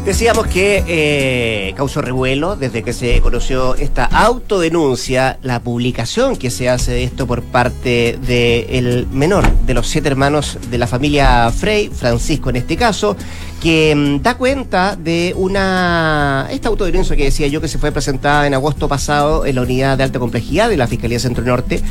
Decíamos 0.05 0.47
que 0.47 0.83
eh, 0.87 1.73
causó 1.75 2.01
revuelo 2.01 2.55
desde 2.55 2.83
que 2.83 2.93
se 2.93 3.21
conoció 3.21 3.75
esta 3.75 4.05
autodenuncia, 4.05 5.37
la 5.43 5.61
publicación 5.61 6.35
que 6.35 6.49
se 6.49 6.67
hace 6.67 6.93
de 6.93 7.03
esto 7.03 7.27
por 7.27 7.43
parte 7.43 8.17
del 8.25 9.07
menor 9.11 9.51
de 9.65 9.73
los 9.73 9.87
siete 9.87 10.07
hermanos 10.07 10.57
de 10.71 10.77
la 10.77 10.87
familia 10.87 11.51
Frey, 11.51 11.89
Francisco 11.89 12.49
en 12.49 12.55
este 12.55 12.75
caso, 12.75 13.15
que 13.61 13.93
mm, 13.95 14.21
da 14.21 14.37
cuenta 14.37 14.95
de 14.95 15.33
una 15.35 16.47
esta 16.51 16.69
autodenuncia 16.69 17.15
que 17.15 17.25
decía 17.25 17.47
yo 17.47 17.61
que 17.61 17.67
se 17.67 17.77
fue 17.77 17.91
presentada 17.91 18.47
en 18.47 18.53
agosto 18.53 18.87
pasado 18.87 19.45
en 19.45 19.55
la 19.55 19.61
unidad 19.61 19.97
de 19.97 20.03
alta 20.03 20.19
complejidad 20.19 20.69
de 20.69 20.77
la 20.77 20.87
Fiscalía 20.87 21.19
Centro 21.19 21.43
Norte 21.43 21.81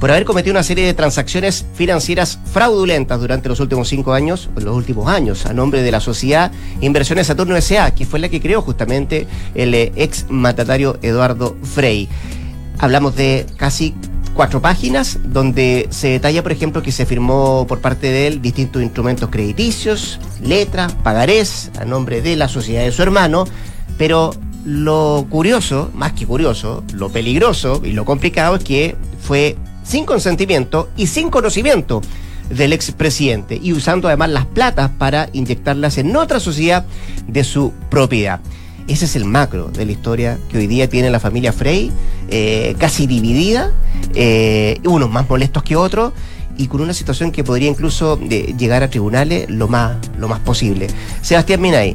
por 0.00 0.10
haber 0.10 0.24
cometido 0.24 0.52
una 0.52 0.62
serie 0.62 0.86
de 0.86 0.94
transacciones 0.94 1.66
financieras 1.74 2.38
fraudulentas 2.52 3.20
durante 3.20 3.48
los 3.48 3.60
últimos 3.60 3.88
cinco 3.88 4.12
años, 4.12 4.48
los 4.56 4.76
últimos 4.76 5.08
años, 5.08 5.46
a 5.46 5.52
nombre 5.52 5.82
de 5.82 5.90
la 5.90 6.00
sociedad 6.00 6.50
Inversiones 6.80 7.26
Saturno 7.26 7.56
S.A., 7.56 7.94
que 7.94 8.06
fue 8.06 8.18
la 8.18 8.28
que 8.28 8.40
creó 8.40 8.62
justamente 8.62 9.26
el 9.54 9.74
eh, 9.74 9.92
ex 9.96 10.26
mandatario 10.28 10.98
Eduardo 11.02 11.56
Frey. 11.62 12.08
Hablamos 12.78 13.16
de 13.16 13.44
casi 13.56 13.94
cuatro 14.38 14.62
páginas 14.62 15.18
donde 15.24 15.88
se 15.90 16.10
detalla, 16.10 16.44
por 16.44 16.52
ejemplo, 16.52 16.80
que 16.80 16.92
se 16.92 17.06
firmó 17.06 17.66
por 17.66 17.80
parte 17.80 18.06
de 18.06 18.28
él 18.28 18.40
distintos 18.40 18.80
instrumentos 18.84 19.30
crediticios, 19.30 20.20
letras, 20.40 20.92
pagarés 21.02 21.72
a 21.76 21.84
nombre 21.84 22.22
de 22.22 22.36
la 22.36 22.46
sociedad 22.46 22.84
de 22.84 22.92
su 22.92 23.02
hermano, 23.02 23.46
pero 23.96 24.30
lo 24.64 25.26
curioso, 25.28 25.90
más 25.92 26.12
que 26.12 26.24
curioso, 26.24 26.84
lo 26.92 27.08
peligroso 27.08 27.82
y 27.84 27.90
lo 27.90 28.04
complicado 28.04 28.54
es 28.54 28.62
que 28.62 28.94
fue 29.20 29.56
sin 29.82 30.04
consentimiento 30.04 30.88
y 30.96 31.08
sin 31.08 31.30
conocimiento 31.30 32.00
del 32.48 32.72
expresidente 32.72 33.58
y 33.60 33.72
usando 33.72 34.06
además 34.06 34.30
las 34.30 34.46
platas 34.46 34.88
para 34.98 35.30
inyectarlas 35.32 35.98
en 35.98 36.14
otra 36.14 36.38
sociedad 36.38 36.86
de 37.26 37.42
su 37.42 37.72
propiedad. 37.90 38.38
Ese 38.88 39.04
es 39.04 39.16
el 39.16 39.26
macro 39.26 39.68
de 39.68 39.84
la 39.84 39.92
historia 39.92 40.38
que 40.48 40.56
hoy 40.56 40.66
día 40.66 40.88
tiene 40.88 41.10
la 41.10 41.20
familia 41.20 41.52
Frey, 41.52 41.92
eh, 42.30 42.74
casi 42.78 43.06
dividida, 43.06 43.70
eh, 44.14 44.80
unos 44.84 45.10
más 45.10 45.28
molestos 45.28 45.62
que 45.62 45.76
otros 45.76 46.14
y 46.56 46.68
con 46.68 46.80
una 46.80 46.94
situación 46.94 47.30
que 47.30 47.44
podría 47.44 47.68
incluso 47.68 48.18
eh, 48.30 48.54
llegar 48.58 48.82
a 48.82 48.88
tribunales 48.88 49.50
lo 49.50 49.68
más, 49.68 49.98
lo 50.18 50.26
más 50.26 50.40
posible. 50.40 50.86
Sebastián 51.20 51.60
Minay, 51.60 51.94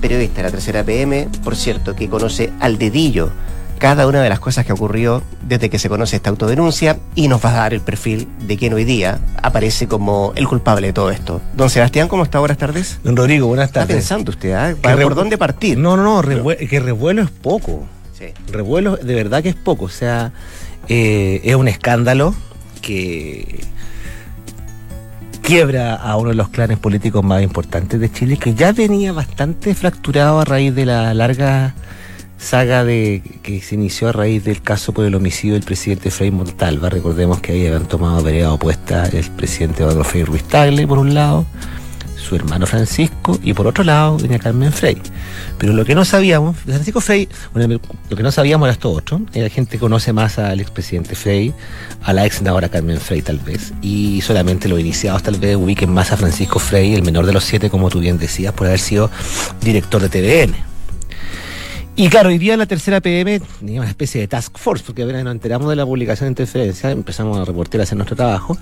periodista 0.00 0.36
de 0.36 0.42
la 0.44 0.50
tercera 0.52 0.84
PM, 0.84 1.28
por 1.42 1.56
cierto, 1.56 1.96
que 1.96 2.08
conoce 2.08 2.52
al 2.60 2.78
dedillo 2.78 3.32
cada 3.80 4.06
una 4.06 4.22
de 4.22 4.28
las 4.28 4.40
cosas 4.40 4.66
que 4.66 4.74
ocurrió 4.74 5.22
desde 5.42 5.70
que 5.70 5.78
se 5.78 5.88
conoce 5.88 6.14
esta 6.16 6.28
autodenuncia 6.28 6.98
y 7.14 7.28
nos 7.28 7.42
va 7.42 7.48
a 7.48 7.54
dar 7.54 7.74
el 7.74 7.80
perfil 7.80 8.28
de 8.46 8.58
quien 8.58 8.74
hoy 8.74 8.84
día 8.84 9.18
aparece 9.42 9.88
como 9.88 10.34
el 10.36 10.46
culpable 10.46 10.88
de 10.88 10.92
todo 10.92 11.10
esto. 11.10 11.40
Don 11.54 11.70
Sebastián, 11.70 12.06
¿cómo 12.06 12.22
está? 12.22 12.38
Buenas 12.40 12.58
tardes. 12.58 13.00
Don 13.02 13.16
Rodrigo, 13.16 13.46
buenas 13.46 13.72
tardes. 13.72 13.96
Está 13.96 14.00
pensando 14.00 14.30
usted, 14.32 14.52
¿ah? 14.52 14.74
¿Por 14.80 15.14
dónde 15.14 15.38
partir? 15.38 15.78
No, 15.78 15.96
no, 15.96 16.22
no, 16.22 16.46
que 16.56 16.78
revuelo 16.78 17.22
es 17.22 17.30
poco. 17.30 17.86
Sí. 18.16 18.26
Revuelo 18.52 18.98
de 18.98 19.14
verdad 19.14 19.42
que 19.42 19.48
es 19.48 19.56
poco. 19.56 19.86
O 19.86 19.88
sea, 19.88 20.30
eh, 20.88 21.40
es 21.42 21.54
un 21.54 21.66
escándalo 21.66 22.34
que 22.82 23.64
quiebra 25.40 25.94
a 25.94 26.18
uno 26.18 26.28
de 26.28 26.36
los 26.36 26.50
clanes 26.50 26.78
políticos 26.78 27.24
más 27.24 27.42
importantes 27.42 27.98
de 27.98 28.12
Chile, 28.12 28.36
que 28.36 28.52
ya 28.52 28.72
venía 28.72 29.12
bastante 29.12 29.74
fracturado 29.74 30.38
a 30.38 30.44
raíz 30.44 30.74
de 30.74 30.84
la 30.84 31.14
larga 31.14 31.74
saga 32.40 32.84
de 32.84 33.22
que 33.42 33.60
se 33.60 33.74
inició 33.74 34.08
a 34.08 34.12
raíz 34.12 34.44
del 34.44 34.62
caso 34.62 34.92
por 34.92 35.04
el 35.04 35.14
homicidio 35.14 35.54
del 35.54 35.62
presidente 35.62 36.10
Frei 36.10 36.30
Montalva. 36.30 36.88
Recordemos 36.88 37.40
que 37.40 37.52
ahí 37.52 37.66
habían 37.66 37.86
tomado 37.86 38.22
vereda 38.22 38.52
opuesta 38.52 39.06
el 39.06 39.30
presidente 39.32 39.82
Eduardo 39.82 40.04
Frei 40.04 40.24
Ruiz 40.24 40.44
Tagle, 40.44 40.86
por 40.86 40.98
un 40.98 41.12
lado, 41.12 41.44
su 42.16 42.34
hermano 42.34 42.66
Francisco, 42.66 43.38
y 43.42 43.52
por 43.52 43.66
otro 43.66 43.84
lado, 43.84 44.16
doña 44.16 44.38
Carmen 44.38 44.72
Frey. 44.72 44.96
Pero 45.58 45.74
lo 45.74 45.84
que 45.84 45.94
no 45.94 46.06
sabíamos, 46.06 46.56
Francisco 46.56 47.02
Frey, 47.02 47.28
bueno, 47.52 47.78
lo 48.08 48.16
que 48.16 48.22
no 48.22 48.32
sabíamos 48.32 48.66
era 48.66 48.72
esto 48.72 48.90
otro. 48.90 49.20
La 49.34 49.50
gente 49.50 49.78
conoce 49.78 50.14
más 50.14 50.38
al 50.38 50.60
expresidente 50.60 51.14
Frey, 51.14 51.52
a 52.02 52.14
la 52.14 52.24
ex 52.24 52.36
senadora 52.36 52.70
Carmen 52.70 52.98
Frey 52.98 53.20
tal 53.20 53.38
vez, 53.38 53.74
y 53.82 54.22
solamente 54.22 54.66
los 54.66 54.80
iniciados 54.80 55.22
tal 55.22 55.38
vez 55.38 55.56
ubiquen 55.56 55.92
más 55.92 56.10
a 56.10 56.16
Francisco 56.16 56.58
Frey, 56.58 56.94
el 56.94 57.02
menor 57.02 57.26
de 57.26 57.34
los 57.34 57.44
siete, 57.44 57.68
como 57.68 57.90
tú 57.90 58.00
bien 58.00 58.18
decías, 58.18 58.54
por 58.54 58.66
haber 58.66 58.80
sido 58.80 59.10
director 59.60 60.00
de 60.00 60.08
TVN 60.08 60.69
y 62.00 62.08
claro, 62.08 62.30
hoy 62.30 62.38
día 62.38 62.56
la 62.56 62.64
tercera 62.64 63.02
PM 63.02 63.42
tenía 63.58 63.82
una 63.82 63.90
especie 63.90 64.22
de 64.22 64.26
task 64.26 64.56
force, 64.56 64.82
porque 64.86 65.02
apenas 65.02 65.22
nos 65.22 65.32
enteramos 65.32 65.68
de 65.68 65.76
la 65.76 65.84
publicación 65.84 66.28
de 66.28 66.30
interferencia, 66.30 66.90
empezamos 66.90 67.38
a 67.38 67.44
reportar 67.44 67.82
a 67.82 67.84
hacer 67.84 67.98
nuestro 67.98 68.16
trabajo, 68.16 68.56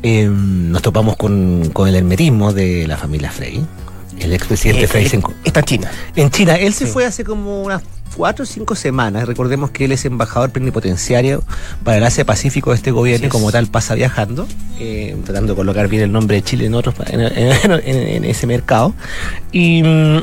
em, 0.00 0.70
nos 0.70 0.80
topamos 0.80 1.18
con, 1.18 1.70
el 1.86 1.94
hermetismo 1.94 2.54
de 2.54 2.86
la 2.86 2.96
familia 2.96 3.30
Frey. 3.30 3.62
El 4.18 4.32
expresidente 4.32 4.84
eh, 4.84 4.88
Frey 4.88 5.04
eh, 5.04 5.20
está 5.44 5.60
en 5.60 5.66
China. 5.66 5.90
En 6.16 6.30
China. 6.30 6.56
Él 6.56 6.72
se 6.72 6.86
fue 6.86 7.04
hace 7.04 7.24
como 7.24 7.62
unas 7.62 7.82
cuatro 8.16 8.44
o 8.44 8.46
cinco 8.46 8.74
semanas. 8.74 9.26
Recordemos 9.26 9.70
que 9.70 9.84
él 9.84 9.92
es 9.92 10.06
embajador 10.06 10.50
plenipotenciario 10.50 11.44
para 11.84 11.98
el 11.98 12.04
Asia 12.04 12.24
Pacífico 12.24 12.70
de 12.70 12.76
este 12.76 12.90
gobierno 12.90 13.26
y 13.26 13.28
como 13.28 13.52
tal 13.52 13.66
pasa 13.66 13.96
viajando, 13.96 14.48
eh, 14.80 15.14
tratando 15.26 15.52
de 15.52 15.56
colocar 15.56 15.88
bien 15.88 16.04
el 16.04 16.12
nombre 16.12 16.36
de 16.36 16.42
Chile 16.42 16.64
en 16.64 16.74
otros 16.74 16.94
en, 17.10 17.20
en 17.20 18.24
ese 18.24 18.46
mercado. 18.46 18.94
Y 19.52 19.82
mm, 19.82 20.22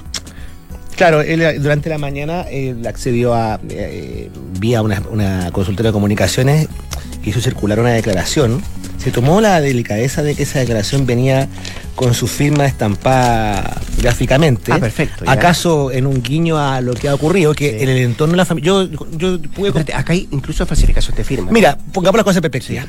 Claro, 0.96 1.22
él 1.22 1.42
eh, 1.42 1.60
durante 1.60 1.90
la 1.90 1.98
mañana 1.98 2.46
accedió 2.88 3.34
a, 3.34 3.60
eh, 3.70 4.30
vía 4.60 4.82
una, 4.82 5.02
una 5.12 5.52
consultora 5.52 5.90
de 5.90 5.94
comunicaciones, 5.94 6.68
hizo 7.24 7.42
circular 7.42 7.80
una 7.80 7.92
declaración. 7.92 8.62
Se 8.98 9.12
tomó 9.12 9.40
la 9.42 9.62
delicadeza 9.62 10.24
de 10.24 10.36
que 10.36 10.44
esa 10.44 10.60
declaración 10.60 11.06
venía 11.06 11.48
con 11.96 12.14
su 12.14 12.28
firma 12.28 12.66
estampada 12.66 13.80
gráficamente. 13.98 14.72
Ah, 14.72 14.80
perfecto. 14.80 15.26
¿Acaso 15.28 15.92
en 15.92 16.08
un 16.08 16.22
guiño 16.24 16.58
a 16.58 16.82
lo 16.82 16.94
que 16.94 17.08
ha 17.08 17.14
ocurrido? 17.14 17.54
Que 17.54 17.84
en 17.84 17.90
el 17.90 17.98
entorno 17.98 18.34
de 18.34 18.38
la 18.38 18.46
familia. 18.46 18.68
Yo, 18.68 18.90
yo 19.18 19.42
pude. 19.42 19.70
acá 19.94 20.14
hay 20.14 20.28
incluso 20.32 20.66
falsificación 20.66 21.16
de 21.16 21.24
firma. 21.24 21.52
Mira, 21.52 21.78
pongamos 21.94 22.18
las 22.18 22.24
cosas 22.24 22.44
en 22.44 22.50
perspectiva. 22.50 22.86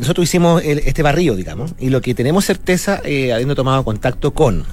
nosotros 0.00 0.24
hicimos 0.24 0.62
este 0.64 1.02
barrio, 1.02 1.36
digamos, 1.36 1.74
y 1.78 1.90
lo 1.90 2.00
que 2.00 2.14
tenemos 2.14 2.44
certeza, 2.44 3.00
eh, 3.04 3.32
habiendo 3.32 3.54
tomado 3.54 3.84
contacto 3.84 4.32
con 4.32 4.64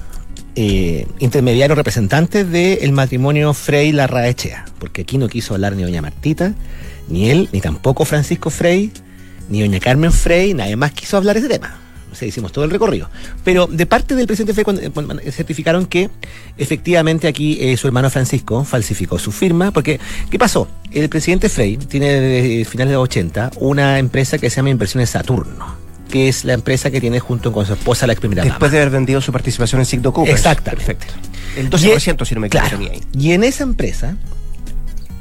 eh, 0.60 1.06
intermediarios 1.20 1.78
representantes 1.78 2.50
del 2.50 2.90
matrimonio 2.90 3.54
Frey 3.54 3.92
Larraechea, 3.92 4.64
porque 4.80 5.02
aquí 5.02 5.16
no 5.16 5.28
quiso 5.28 5.54
hablar 5.54 5.76
ni 5.76 5.84
doña 5.84 6.02
Martita, 6.02 6.52
ni 7.06 7.30
él, 7.30 7.48
ni 7.52 7.60
tampoco 7.60 8.04
Francisco 8.04 8.50
Frey, 8.50 8.90
ni 9.48 9.60
doña 9.60 9.78
Carmen 9.78 10.10
Frey, 10.10 10.54
nadie 10.54 10.74
más 10.74 10.90
quiso 10.90 11.16
hablar 11.16 11.36
ese 11.36 11.48
tema. 11.48 11.78
O 12.10 12.16
sea, 12.16 12.26
hicimos 12.26 12.50
todo 12.50 12.64
el 12.64 12.72
recorrido. 12.72 13.08
Pero 13.44 13.68
de 13.68 13.86
parte 13.86 14.16
del 14.16 14.26
presidente 14.26 14.52
Frey 14.52 14.64
cuando, 14.64 15.20
certificaron 15.30 15.86
que 15.86 16.10
efectivamente 16.56 17.28
aquí 17.28 17.56
eh, 17.60 17.76
su 17.76 17.86
hermano 17.86 18.10
Francisco 18.10 18.64
falsificó 18.64 19.16
su 19.20 19.30
firma, 19.30 19.70
porque 19.70 20.00
¿qué 20.28 20.40
pasó? 20.40 20.66
El 20.90 21.08
presidente 21.08 21.48
Frey 21.48 21.76
tiene 21.76 22.20
desde 22.20 22.64
finales 22.64 22.90
de 22.90 22.94
los 22.96 23.04
80 23.04 23.52
una 23.60 24.00
empresa 24.00 24.38
que 24.38 24.50
se 24.50 24.56
llama 24.56 24.70
Inversiones 24.70 25.10
Saturno 25.10 25.87
que 26.08 26.28
es 26.28 26.44
la 26.44 26.54
empresa 26.54 26.90
que 26.90 27.00
tiene 27.00 27.20
junto 27.20 27.52
con 27.52 27.66
su 27.66 27.74
esposa 27.74 28.06
la 28.06 28.14
primera 28.14 28.42
Después 28.42 28.72
de 28.72 28.78
haber 28.78 28.90
vendido 28.90 29.20
su 29.20 29.32
participación 29.32 29.80
en 29.80 29.86
Sigdo 29.86 30.12
Cooper. 30.12 30.34
Exacto. 30.34 30.70
Perfecto. 30.70 31.14
El 31.56 31.70
12%, 31.70 32.24
si 32.24 32.34
no 32.34 32.40
me 32.40 32.46
equivoco. 32.48 32.76
Y 33.18 33.32
en 33.32 33.44
esa 33.44 33.64
empresa, 33.64 34.16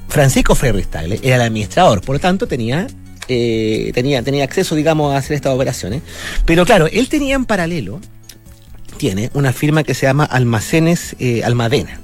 Francisco 0.08 0.56
Tagle 0.56 1.20
era 1.22 1.36
el 1.36 1.41
administrador, 1.41 2.01
por 2.01 2.15
lo 2.15 2.20
tanto 2.20 2.48
tenía, 2.48 2.88
eh, 3.27 3.91
tenía, 3.94 4.24
tenía 4.24 4.44
acceso, 4.44 4.75
digamos, 4.75 5.13
a 5.13 5.17
hacer 5.17 5.36
estas 5.36 5.53
operaciones. 5.53 6.01
Pero 6.46 6.65
claro, 6.65 6.88
él 6.88 7.10
tenía 7.10 7.36
en 7.36 7.46
paralelo, 7.46 8.00
tiene 8.98 9.29
una 9.34 9.53
firma 9.53 9.84
que 9.84 9.94
se 9.94 10.06
llama 10.06 10.25
Almacenes 10.25 11.15
eh, 11.20 11.44
Almadena 11.44 12.01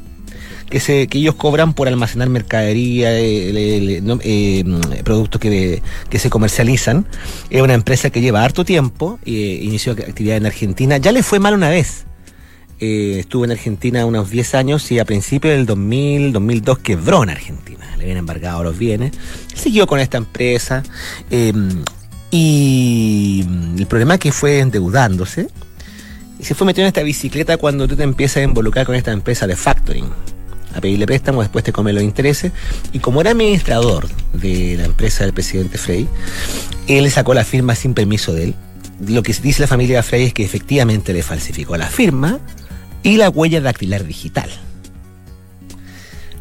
que, 0.70 1.08
ellos 1.12 1.36
cobran 1.36 1.74
por 1.74 1.88
almacenar 1.88 2.30
mercadería, 2.30 3.18
eh, 3.20 4.02
eh, 4.24 4.64
productos 5.04 5.40
que, 5.40 5.82
se 6.12 6.30
comercializan. 6.30 7.06
Es 7.50 7.62
una 7.62 7.74
empresa 7.74 8.10
que 8.10 8.22
lleva 8.22 8.44
harto 8.44 8.66
tiempo, 8.66 9.20
eh, 9.26 9.60
inició 9.62 9.94
actividad 9.94 10.38
en 10.38 10.46
Argentina. 10.46 10.98
Ya 10.98 11.12
le 11.12 11.24
fue 11.24 11.40
mal 11.40 11.54
una 11.54 11.70
vez. 11.70 12.06
estuvo 12.80 13.46
en 13.46 13.52
Argentina 13.52 14.06
unos 14.06 14.30
10 14.30 14.56
años 14.56 14.92
y 14.92 15.00
a 15.00 15.06
principios 15.06 15.54
del 15.54 15.66
2000, 15.66 16.34
2002 16.34 16.80
quebró 16.80 17.24
en 17.24 17.30
Argentina. 17.30 17.86
Le 17.98 18.04
habían 18.04 18.18
embargado 18.18 18.64
los 18.64 18.78
bienes. 18.78 19.14
Siguió 19.56 19.88
con 19.88 20.00
esta 20.00 20.18
empresa. 20.18 20.84
y 22.32 23.46
el 23.78 23.86
problema 23.88 24.16
es 24.16 24.20
que 24.20 24.32
fue 24.32 24.60
endeudándose 24.60 25.48
y 26.40 26.46
se 26.46 26.56
fue 26.56 26.66
metiendo 26.66 26.88
en 26.88 26.90
esta 26.90 27.04
bicicleta 27.04 27.56
cuando 27.56 27.88
tú 27.88 27.96
te 27.96 28.04
empiezas 28.04 28.38
a 28.38 28.42
involucrar 28.42 28.86
con 28.86 28.96
esta 28.96 29.12
empresa 29.12 29.48
de 29.48 29.56
factoring 29.56 30.10
a 30.74 30.82
pedirle 30.82 31.06
préstamo, 31.06 31.42
después 31.42 31.64
te 31.64 31.72
come 31.72 31.94
los 31.94 32.04
intereses. 32.04 32.52
Y 32.92 33.00
como 33.00 33.22
era 33.22 33.32
administrador 33.32 34.08
de 34.34 34.76
la 34.78 34.86
empresa 34.86 35.24
del 35.24 35.34
presidente 35.34 35.78
Frey, 35.78 36.08
él 36.88 37.04
le 37.04 37.10
sacó 37.10 37.34
la 37.34 37.44
firma 37.44 37.76
sin 37.76 37.94
permiso 37.94 38.34
de 38.34 38.46
él. 38.46 38.56
Lo 39.08 39.24
que 39.24 39.34
dice 39.34 39.62
la 39.62 39.68
familia 39.68 40.04
Frey 40.04 40.26
es 40.26 40.34
que 40.34 40.44
efectivamente 40.44 41.14
le 41.14 41.24
falsificó 41.24 41.78
la 41.78 41.88
firma 41.88 42.40
y 43.04 43.18
la 43.18 43.30
huella 43.30 43.62
dactilar 43.62 44.06
digital. 44.06 44.50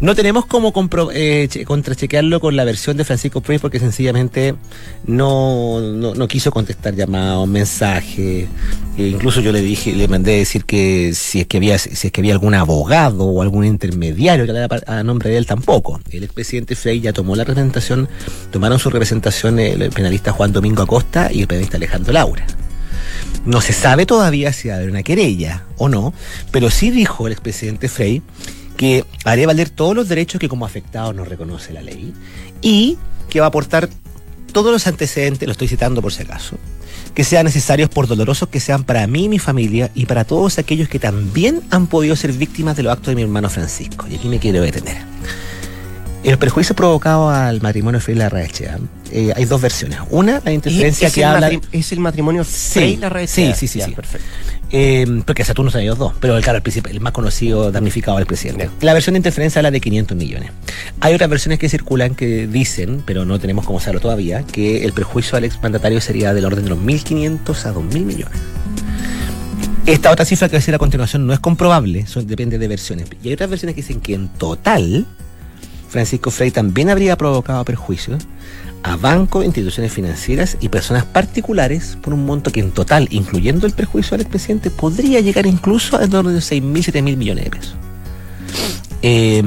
No 0.03 0.17
tenemos 0.17 0.47
cómo 0.47 0.73
eh, 1.15 1.49
contrachequearlo 1.65 2.41
con 2.41 2.57
la 2.57 2.65
versión 2.65 2.97
de 2.97 3.05
Francisco 3.05 3.41
Frey 3.41 3.61
porque 3.61 3.79
sencillamente 3.79 4.57
no, 5.07 5.81
no, 5.81 6.27
quiso 6.27 6.51
contestar 6.51 6.97
llamados, 6.97 7.47
mensajes. 7.47 8.49
E 8.99 9.07
incluso 9.07 9.41
yo 9.41 9.53
le 9.53 9.61
dije, 9.61 9.93
le 9.93 10.09
mandé 10.09 10.39
decir 10.39 10.65
que 10.65 11.13
si 11.15 11.43
es 11.43 11.47
que 11.47 11.59
había, 11.59 11.79
si 11.79 12.09
es 12.09 12.13
que 12.13 12.21
había 12.21 12.33
algún 12.33 12.55
abogado 12.55 13.27
o 13.27 13.43
algún 13.43 13.65
intermediario 13.65 14.45
que 14.45 14.81
a 14.89 15.03
nombre 15.05 15.31
de 15.31 15.37
él 15.37 15.47
tampoco. 15.47 16.01
El 16.11 16.25
expresidente 16.25 16.75
Frey 16.75 17.01
ya 17.01 17.13
tomó 17.13 17.37
la 17.37 17.45
representación, 17.45 18.09
tomaron 18.51 18.81
su 18.81 18.91
representación 18.91 19.61
el 19.61 19.89
penalista 19.91 20.33
Juan 20.33 20.51
Domingo 20.51 20.83
Acosta 20.83 21.31
y 21.33 21.43
el 21.43 21.47
penalista 21.47 21.77
Alejandro 21.77 22.13
Laura. 22.13 22.45
No 23.47 23.61
se 23.61 23.73
sabe 23.73 24.05
todavía 24.05 24.53
si 24.53 24.67
va 24.67 24.79
a 24.79 24.83
una 24.83 25.05
querella 25.05 25.63
o 25.77 25.89
no, 25.89 26.13
pero 26.51 26.71
sí 26.71 26.91
dijo 26.91 27.29
el 27.29 27.35
expresidente 27.35 27.89
Frey 27.89 28.21
que 28.77 29.05
haré 29.25 29.47
valer 29.47 29.71
todos 29.71 29.95
los 29.95 30.09
derechos 30.09 30.41
que 30.41 30.49
como 30.49 30.67
afectado 30.67 31.13
nos 31.13 31.29
reconoce 31.29 31.73
la 31.73 31.83
ley 31.83 32.13
y 32.61 32.99
que 33.29 33.41
va 33.41 33.47
a 33.47 33.49
aportar 33.49 33.89
todos 34.53 34.71
los 34.71 34.87
antecedentes, 34.87 35.47
lo 35.47 35.53
estoy 35.53 35.69
citando 35.69 36.03
por 36.03 36.13
si 36.13 36.23
acaso, 36.23 36.57
que 37.15 37.25
sean 37.25 37.47
necesarios 37.47 37.89
por 37.89 38.07
dolorosos 38.07 38.49
que 38.49 38.61
sean 38.61 38.85
para 38.85 39.07
mí 39.07 39.25
y 39.25 39.29
mi 39.29 39.39
familia 39.39 39.91
y 39.95 40.07
para 40.07 40.25
todos 40.25 40.59
aquellos 40.59 40.89
que 40.89 40.99
también 40.99 41.63
han 41.71 41.87
podido 41.87 42.15
ser 42.17 42.33
víctimas 42.33 42.77
de 42.77 42.83
los 42.83 42.93
actos 42.93 43.09
de 43.09 43.17
mi 43.17 43.23
hermano 43.23 43.49
Francisco. 43.49 44.07
Y 44.11 44.17
aquí 44.17 44.29
me 44.29 44.39
quiero 44.39 44.61
detener. 44.61 44.99
El 46.25 46.39
perjuicio 46.39 46.77
provocado 46.77 47.31
al 47.31 47.61
matrimonio 47.61 48.01
Frey 48.01 48.15
Larraechea, 48.15 48.79
eh, 49.11 49.33
hay 49.35 49.45
dos 49.45 49.61
versiones. 49.61 49.99
Una, 50.11 50.41
la 50.45 50.53
interferencia 50.53 51.11
que 51.11 51.25
habla. 51.25 51.51
¿Es 51.73 51.91
el 51.91 51.99
matrimonio 51.99 52.45
Frey 52.45 53.01
Sí, 53.27 53.53
sí, 53.57 53.67
sí. 53.67 53.81
sí. 53.81 53.91
Perfecto. 53.91 54.27
Eh, 54.71 55.05
porque 55.27 55.45
Saturno 55.45 55.71
son 55.71 55.81
ellos 55.83 55.99
dos, 55.99 56.15
pero 56.21 56.37
el, 56.37 56.43
claro, 56.43 56.63
el, 56.65 56.83
el 56.91 57.01
más 57.01 57.13
conocido 57.13 57.73
damnificado 57.73 58.19
el 58.19 58.27
presidente. 58.27 58.71
La 58.81 58.95
versión 58.95 59.15
de 59.15 59.19
interferencia 59.19 59.59
habla 59.59 59.71
de 59.71 59.81
500 59.81 60.17
millones. 60.17 60.51
Hay 61.01 61.13
otras 61.13 61.29
versiones 61.29 61.59
que 61.59 61.69
circulan 61.69 62.15
que 62.15 62.47
dicen, 62.47 63.03
pero 63.05 63.25
no 63.25 63.39
tenemos 63.39 63.67
cómo 63.67 63.81
saberlo 63.81 64.01
todavía, 64.01 64.45
que 64.45 64.85
el 64.85 64.93
perjuicio 64.93 65.37
al 65.37 65.45
exmandatario 65.45 66.01
sería 66.01 66.33
del 66.33 66.45
orden 66.45 66.65
de 66.65 66.71
los 66.71 66.79
1.500 66.79 67.67
a 67.67 67.75
2.000 67.75 68.05
millones. 68.05 68.39
Esta 69.85 70.13
otra 70.13 70.25
cifra 70.25 70.49
que 70.49 70.53
voy 70.53 70.59
a 70.59 70.61
decir 70.61 70.75
a 70.75 70.79
continuación 70.79 71.27
no 71.27 71.33
es 71.33 71.41
comprobable, 71.41 72.07
depende 72.25 72.57
de 72.57 72.69
versiones. 72.69 73.09
Y 73.23 73.29
hay 73.29 73.35
otras 73.35 73.51
versiones 73.51 73.75
que 73.75 73.83
dicen 73.83 74.01
que 74.01 74.15
en 74.15 74.29
total 74.29 75.07
Francisco 75.93 76.31
Frey 76.31 76.51
también 76.51 76.91
habría 76.91 77.17
provocado 77.17 77.65
perjuicios 77.65 78.27
a 78.83 78.97
bancos, 78.97 79.45
instituciones 79.45 79.93
financieras 79.93 80.57
y 80.61 80.71
personas 80.71 81.05
particulares 81.05 81.97
por 82.03 82.15
un 82.15 82.27
monto 82.27 82.51
que 82.51 82.61
en 82.61 82.73
total, 82.73 83.07
incluyendo 83.11 83.67
el 83.67 83.75
perjuicio 83.75 84.15
al 84.15 84.23
expresidente, 84.23 84.71
podría 84.71 85.21
llegar 85.21 85.47
incluso 85.47 85.97
a 85.97 86.09
torno 86.09 86.31
de 86.31 86.39
6.000, 86.39 86.63
7.000 86.63 87.17
millones 87.17 87.45
de 87.45 87.51
pesos. 87.51 87.75
Eh, 89.03 89.43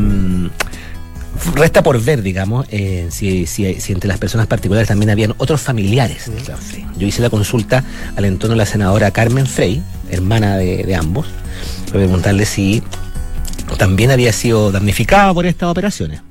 Resta 1.53 1.83
por 1.83 2.01
ver, 2.01 2.21
digamos, 2.21 2.65
eh, 2.71 3.07
si, 3.11 3.45
si, 3.45 3.79
si, 3.81 3.91
entre 3.91 4.07
las 4.07 4.17
personas 4.17 4.47
particulares 4.47 4.87
también 4.87 5.09
habían 5.09 5.35
otros 5.37 5.61
familiares 5.61 6.31
Frey. 6.59 6.85
Yo 6.97 7.05
hice 7.05 7.21
la 7.21 7.29
consulta 7.29 7.83
al 8.15 8.25
entorno 8.25 8.53
de 8.53 8.59
la 8.59 8.65
senadora 8.65 9.11
Carmen 9.11 9.45
Frey, 9.45 9.83
hermana 10.09 10.57
de, 10.57 10.83
de 10.83 10.95
ambos, 10.95 11.27
para 11.87 11.99
preguntarle 11.99 12.45
si 12.45 12.81
también 13.77 14.11
había 14.11 14.31
sido 14.31 14.71
damnificada 14.71 15.33
por 15.33 15.45
estas 15.45 15.69
operaciones. 15.69 16.21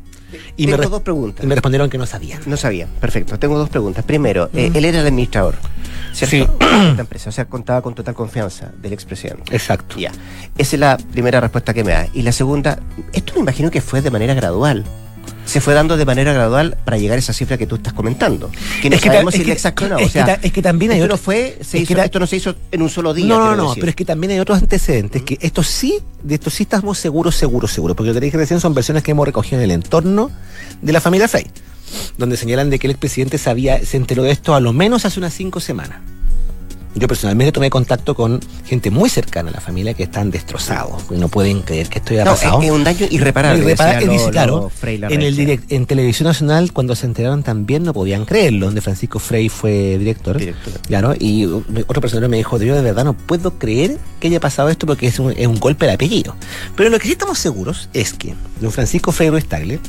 Y 0.57 0.67
Tengo 0.67 0.79
me 0.79 0.87
dos 0.87 1.03
preguntas. 1.03 1.45
Y 1.45 1.47
me 1.49 1.55
respondieron 1.55 1.91
que 1.91 1.99
no 1.99 2.07
sabían. 2.07 2.41
No 2.47 2.57
sabían, 2.57 2.89
perfecto. 3.01 3.39
Tengo 3.39 3.59
dos 3.59 3.69
preguntas. 3.69 4.05
Primero, 4.05 4.51
eh, 4.55 4.71
él 4.73 4.85
era 4.85 5.01
el 5.01 5.07
administrador, 5.07 5.57
¿cierto? 6.13 6.31
Sí. 6.31 6.39
De 6.39 6.89
esta 6.91 7.01
empresa, 7.01 7.31
o 7.31 7.33
sea, 7.33 7.47
contaba 7.47 7.83
con 7.83 7.95
total 7.95 8.15
confianza 8.15 8.71
del 8.81 8.93
expresidente. 8.93 9.55
Exacto. 9.55 9.99
Ya. 9.99 10.13
Esa 10.57 10.77
es 10.77 10.81
la 10.81 10.97
primera 10.97 11.41
respuesta 11.41 11.75
que 11.75 11.83
me 11.83 11.93
da. 11.93 12.07
Y 12.13 12.23
la 12.23 12.33
segunda, 12.33 12.79
esto 13.13 13.35
me 13.35 13.41
imagino 13.41 13.71
que 13.71 13.81
fue 13.81 14.01
de 14.01 14.11
manera 14.11 14.35
gradual 14.35 14.85
se 15.47 15.61
fue 15.61 15.75
dando 15.75 15.97
de 15.97 16.05
manera 16.05 16.33
gradual 16.33 16.77
para 16.85 16.97
llegar 16.99 17.17
a 17.17 17.19
esa 17.19 17.33
cifra 17.33 17.59
que 17.59 17.67
tú 17.67 17.77
estás 17.77 17.93
comentando. 17.93 18.51
Que 18.83 18.91
no 18.91 18.97
Es 18.97 19.03
que 19.03 19.09
sabemos 19.09 19.33
ta- 19.33 19.37
si 19.37 19.43
es 19.43 19.43
es 19.43 19.47
que- 19.47 19.53
exacto 19.53 19.85
o 19.85 19.89
no. 19.89 19.99
es 19.99 20.07
O 20.07 20.09
sea, 20.11 20.25
que 20.25 20.33
ta- 20.33 20.39
es 20.47 20.53
que 20.53 20.63
también 20.63 20.91
hay 20.93 20.99
esto 20.99 21.05
otro- 21.07 21.17
no 21.17 21.23
fue, 21.23 21.59
se 21.63 21.79
hizo- 21.79 21.95
ta- 21.95 22.05
esto 22.05 22.19
no 22.19 22.27
se 22.27 22.37
hizo 22.37 22.55
en 22.73 22.83
un 22.83 22.89
solo 22.91 23.13
día. 23.15 23.27
No, 23.27 23.39
no, 23.39 23.57
no, 23.57 23.69
decir. 23.69 23.81
pero 23.81 23.91
es 23.91 23.97
que 23.97 24.05
también 24.05 24.33
hay 24.33 24.39
otros 24.41 24.59
antecedentes 24.59 25.23
que 25.23 25.39
esto 25.41 25.63
sí, 25.63 25.99
de 26.23 26.35
esto 26.35 26.51
sí 26.51 26.63
estamos 26.65 26.99
seguros, 26.99 27.35
seguros, 27.37 27.71
seguros, 27.73 27.97
porque 27.97 28.09
lo 28.09 28.15
que 28.15 28.21
te 28.21 28.27
dije 28.27 28.37
recién 28.39 28.61
son 28.61 28.75
versiones 28.75 29.03
que 29.03 29.11
hemos 29.13 29.27
recogido 29.27 29.59
en 29.59 29.65
el 29.65 29.71
entorno 29.71 30.31
de 30.83 30.93
la 30.93 31.01
familia 31.01 31.29
Frey, 31.29 31.47
donde 32.19 32.37
señalan 32.37 32.71
de 32.71 32.79
que 32.79 32.87
el 32.87 32.93
expresidente 32.93 33.39
sabía, 33.39 33.85
se 33.85 33.97
enteró 33.97 34.23
de 34.23 34.31
esto 34.31 34.55
a 34.55 34.61
lo 34.61 34.73
menos 34.73 35.05
hace 35.05 35.19
unas 35.21 35.35
cinco 35.35 35.61
semanas. 35.61 35.99
Yo 36.97 37.09
personalmente 37.09 37.51
tomé 37.51 37.71
contacto 37.71 38.15
con 38.15 38.39
gente 38.65 38.91
muy 38.91 39.11
cercana 39.11 39.51
a 39.51 39.55
la 39.55 39.61
familia 39.61 39.95
que 39.95 40.05
están 40.05 40.31
destrozados, 40.31 41.11
no 41.11 41.29
pueden 41.29 41.63
creer 41.63 41.89
que 41.89 41.99
esto 41.99 42.13
haya 42.15 42.25
No, 42.25 42.31
pasado. 42.31 42.61
es, 42.61 42.67
es 42.67 42.71
un 42.73 42.85
daño 42.85 43.07
irreparable. 43.11 43.65
Irreparable, 43.65 44.07
dice, 44.09 44.27
lo- 44.27 44.31
claro, 44.31 44.71
lo 45.01 45.11
en, 45.11 45.23
el 45.23 45.37
direct- 45.37 45.65
en 45.71 45.87
Televisión 45.87 46.29
Nacional, 46.29 46.73
cuando 46.73 46.95
se 46.95 47.07
enteraron 47.07 47.43
también 47.43 47.83
no 47.83 47.93
podían 47.93 48.25
creerlo, 48.25 48.67
donde 48.67 48.81
Francisco 48.81 49.19
Frey 49.19 49.49
fue 49.49 49.99
director. 49.99 50.39
Director. 50.39 50.73
Claro, 50.87 51.15
y 51.19 51.47
uh, 51.47 51.65
otro 51.89 52.01
personaje 52.01 52.29
me 52.29 52.37
dijo, 52.37 52.59
yo 52.63 52.77
de 52.77 52.83
verdad 52.83 53.05
no 53.05 53.15
puedo 53.15 53.59
creer 53.59 53.99
que 54.21 54.29
haya 54.29 54.39
pasado 54.39 54.69
esto 54.69 54.87
porque 54.87 55.09
es 55.09 55.19
un, 55.19 55.33
es 55.37 55.49
un 55.49 55.59
golpe 55.59 55.87
al 55.87 55.95
apellido. 55.97 56.37
Pero 56.77 56.91
lo 56.91 56.99
que 57.01 57.07
sí 57.07 57.13
estamos 57.13 57.39
seguros 57.41 57.89
es 57.93 58.13
que 58.15 58.35
don 58.61 58.71
Francisco 58.71 59.11
Frey 59.11 59.31
Ruiz 59.31 59.47
Tagle, 59.47 59.81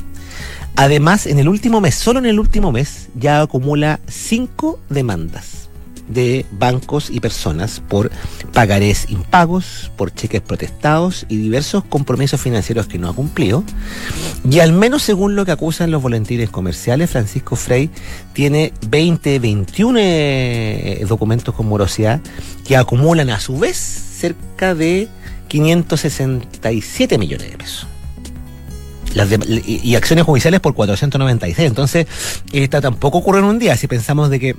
además 0.74 1.26
en 1.26 1.38
el 1.38 1.48
último 1.48 1.80
mes, 1.80 1.94
solo 1.94 2.18
en 2.18 2.26
el 2.26 2.38
último 2.40 2.72
mes, 2.72 3.06
ya 3.14 3.40
acumula 3.40 4.00
cinco 4.08 4.80
demandas 4.88 5.65
de 6.08 6.46
bancos 6.52 7.10
y 7.10 7.20
personas 7.20 7.80
por 7.80 8.10
pagarés 8.52 9.10
impagos, 9.10 9.90
por 9.96 10.14
cheques 10.14 10.40
protestados 10.40 11.26
y 11.28 11.36
diversos 11.36 11.84
compromisos 11.84 12.40
financieros 12.40 12.86
que 12.86 12.98
no 12.98 13.08
ha 13.08 13.14
cumplido. 13.14 13.64
Y 14.48 14.60
al 14.60 14.72
menos 14.72 15.02
según 15.02 15.36
lo 15.36 15.44
que 15.44 15.52
acusan 15.52 15.90
los 15.90 16.02
volantines 16.02 16.50
comerciales, 16.50 17.10
Francisco 17.10 17.56
Frey 17.56 17.90
tiene 18.32 18.72
20, 18.88 19.38
21 19.38 19.98
eh, 20.00 21.04
documentos 21.08 21.54
con 21.54 21.68
morosidad 21.68 22.20
que 22.66 22.76
acumulan 22.76 23.30
a 23.30 23.40
su 23.40 23.58
vez 23.58 23.76
cerca 23.76 24.74
de 24.74 25.08
567 25.48 27.18
millones 27.18 27.50
de 27.50 27.58
pesos. 27.58 27.86
Las 29.14 29.28
y 29.66 29.94
acciones 29.94 30.26
judiciales 30.26 30.60
por 30.60 30.74
496. 30.74 31.66
Entonces, 31.66 32.06
esta 32.52 32.82
tampoco 32.82 33.18
ocurre 33.18 33.38
en 33.38 33.46
un 33.46 33.58
día. 33.58 33.74
Si 33.76 33.86
pensamos 33.86 34.28
de 34.28 34.38
que 34.38 34.56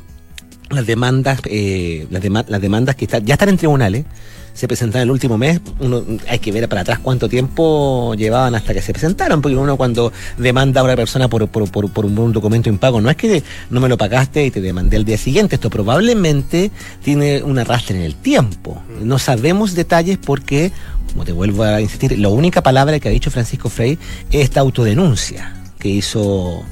las 0.69 0.86
demandas, 0.86 1.39
eh, 1.45 2.07
las, 2.09 2.21
dema- 2.24 2.45
las 2.47 2.62
demandas 2.62 2.95
que 2.95 3.05
están, 3.05 3.25
ya 3.25 3.36
están 3.36 3.50
en 3.50 3.57
tribunales, 3.57 4.05
se 4.53 4.67
presentaron 4.67 5.03
el 5.03 5.12
último 5.12 5.38
mes, 5.38 5.62
uno, 5.79 6.03
hay 6.27 6.39
que 6.39 6.51
ver 6.51 6.67
para 6.67 6.81
atrás 6.81 6.97
cuánto 6.97 7.29
tiempo 7.29 8.15
llevaban 8.15 8.55
hasta 8.55 8.74
que 8.74 8.81
se 8.81 8.91
presentaron, 8.91 9.39
porque 9.39 9.55
uno 9.55 9.77
cuando 9.77 10.12
demanda 10.36 10.81
a 10.81 10.83
una 10.83 10.95
persona 10.95 11.27
por, 11.27 11.47
por, 11.47 11.69
por, 11.69 11.91
por 11.91 12.05
un 12.07 12.33
documento 12.33 12.67
impago, 12.67 13.00
no 13.00 13.12
es 13.12 13.15
que 13.17 13.43
no 13.69 13.79
me 13.79 13.88
lo 13.88 13.97
pagaste 14.00 14.47
y 14.47 14.50
te 14.50 14.59
demandé 14.59 14.97
al 14.97 15.05
día 15.05 15.17
siguiente, 15.19 15.55
esto 15.55 15.69
probablemente 15.69 16.71
tiene 17.03 17.43
un 17.43 17.59
arrastre 17.59 17.97
en 17.97 18.03
el 18.03 18.15
tiempo. 18.15 18.82
No 18.99 19.19
sabemos 19.19 19.75
detalles 19.75 20.17
porque, 20.17 20.71
como 21.12 21.23
te 21.23 21.34
vuelvo 21.34 21.62
a 21.62 21.80
insistir, 21.80 22.17
la 22.17 22.30
única 22.30 22.63
palabra 22.63 22.99
que 22.99 23.10
ha 23.10 23.12
dicho 23.12 23.30
Francisco 23.30 23.69
Frey 23.69 23.99
es 24.32 24.41
esta 24.41 24.62
autodenuncia 24.62 25.53
que 25.77 25.89
hizo 25.89 26.63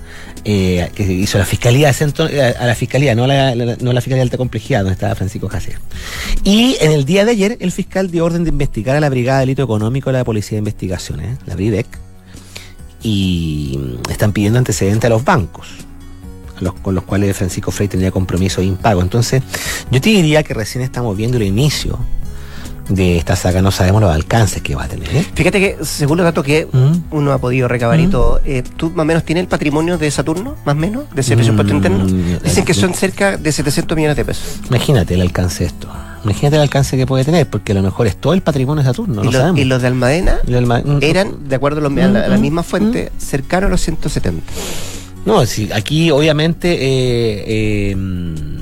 eh, 0.47 0.91
que 0.93 1.03
hizo 1.11 1.39
la 1.39 1.45
fiscalía 1.45 1.89
eh, 1.89 2.55
a 2.59 2.67
la 2.67 2.75
fiscalía, 2.75 3.15
no 3.15 3.23
a 3.23 3.27
la, 3.27 3.55
no 3.55 3.93
la 3.93 3.99
fiscalía 3.99 4.17
de 4.17 4.21
alta 4.21 4.37
complejidad, 4.37 4.81
donde 4.81 4.93
estaba 4.93 5.15
Francisco 5.15 5.49
Jacé. 5.49 5.75
Y 6.43 6.77
en 6.81 6.91
el 6.91 7.03
día 7.03 7.25
de 7.25 7.31
ayer, 7.31 7.57
el 7.61 7.71
fiscal 7.71 8.11
dio 8.11 8.25
orden 8.25 8.43
de 8.43 8.51
investigar 8.51 8.95
a 8.95 8.99
la 8.99 9.09
Brigada 9.09 9.39
de 9.39 9.47
Delito 9.47 9.63
Económico 9.63 10.11
de 10.11 10.19
la 10.19 10.23
Policía 10.23 10.57
de 10.57 10.59
Investigaciones, 10.59 11.39
la 11.47 11.55
BRIDEC, 11.55 11.87
y 13.01 13.79
mm, 13.79 14.11
están 14.11 14.33
pidiendo 14.33 14.59
antecedentes 14.59 15.05
a 15.05 15.09
los 15.09 15.25
bancos. 15.25 15.67
con 16.83 16.93
los 16.93 17.03
cuales 17.03 17.35
Francisco 17.35 17.71
Frey 17.71 17.87
tenía 17.87 18.11
compromiso 18.11 18.61
de 18.61 18.67
impago. 18.67 19.01
Entonces, 19.01 19.41
yo 19.89 19.99
te 19.99 20.11
diría 20.11 20.43
que 20.43 20.53
recién 20.53 20.83
estamos 20.83 21.17
viendo 21.17 21.37
el 21.37 21.43
inicio 21.43 21.97
de 22.89 23.17
esta 23.17 23.35
saga, 23.35 23.61
no 23.61 23.71
sabemos 23.71 24.01
los 24.01 24.13
alcances 24.13 24.61
que 24.61 24.75
va 24.75 24.83
a 24.83 24.87
tener. 24.87 25.07
¿eh? 25.15 25.25
Fíjate 25.33 25.59
que, 25.59 25.77
según 25.83 26.17
los 26.17 26.23
datos 26.25 26.43
que 26.43 26.67
Mm. 26.71 26.91
uno 27.15 27.31
ha 27.31 27.37
podido 27.39 27.67
recabar 27.67 27.99
y 27.99 28.07
Mm. 28.07 28.11
todo, 28.11 28.41
eh, 28.45 28.63
¿tú 28.77 28.89
más 28.91 29.03
o 29.03 29.05
menos 29.05 29.23
tienes 29.23 29.41
el 29.43 29.47
patrimonio 29.47 29.97
de 29.97 30.09
Saturno? 30.11 30.55
¿Más 30.65 30.75
o 30.75 30.79
menos? 30.79 31.03
¿De 31.13 31.21
ese 31.21 31.35
presupuesto 31.35 31.73
Mm, 31.73 31.77
interno? 31.77 32.05
Dicen 32.43 32.63
que 32.65 32.73
son 32.73 32.93
cerca 32.93 33.37
de 33.37 33.51
700 33.51 33.95
millones 33.95 34.17
de 34.17 34.25
pesos. 34.25 34.59
Imagínate 34.69 35.13
el 35.15 35.21
alcance 35.21 35.63
de 35.63 35.67
esto. 35.67 35.87
Imagínate 36.23 36.55
el 36.55 36.61
alcance 36.63 36.97
que 36.97 37.05
puede 37.05 37.23
tener, 37.23 37.47
porque 37.47 37.71
a 37.71 37.75
lo 37.75 37.83
mejor 37.83 38.07
es 38.07 38.15
todo 38.17 38.33
el 38.33 38.41
patrimonio 38.41 38.83
de 38.83 38.89
Saturno, 38.89 39.15
y, 39.21 39.25
no 39.25 39.31
los, 39.31 39.33
sabemos. 39.33 39.59
y 39.61 39.65
los 39.65 39.81
de 39.81 39.87
Almadena 39.87 40.37
Y 40.47 40.51
mm, 40.53 40.99
eran, 41.01 41.47
de 41.49 41.55
acuerdo 41.55 41.79
a, 41.79 41.83
los- 41.89 41.91
a 42.03 42.07
la, 42.07 42.25
a 42.25 42.27
la 42.29 42.37
Mm, 42.37 42.41
misma 42.41 42.61
mm, 42.61 42.65
fuente, 42.65 43.11
cercanos 43.19 43.67
a 43.67 43.71
los 43.71 43.81
170. 43.81 44.43
No, 45.25 45.43
sí, 45.45 45.69
aquí 45.73 46.11
obviamente 46.11 46.71
eh, 46.73 47.91
eh, 47.91 47.95
mm, 47.95 48.54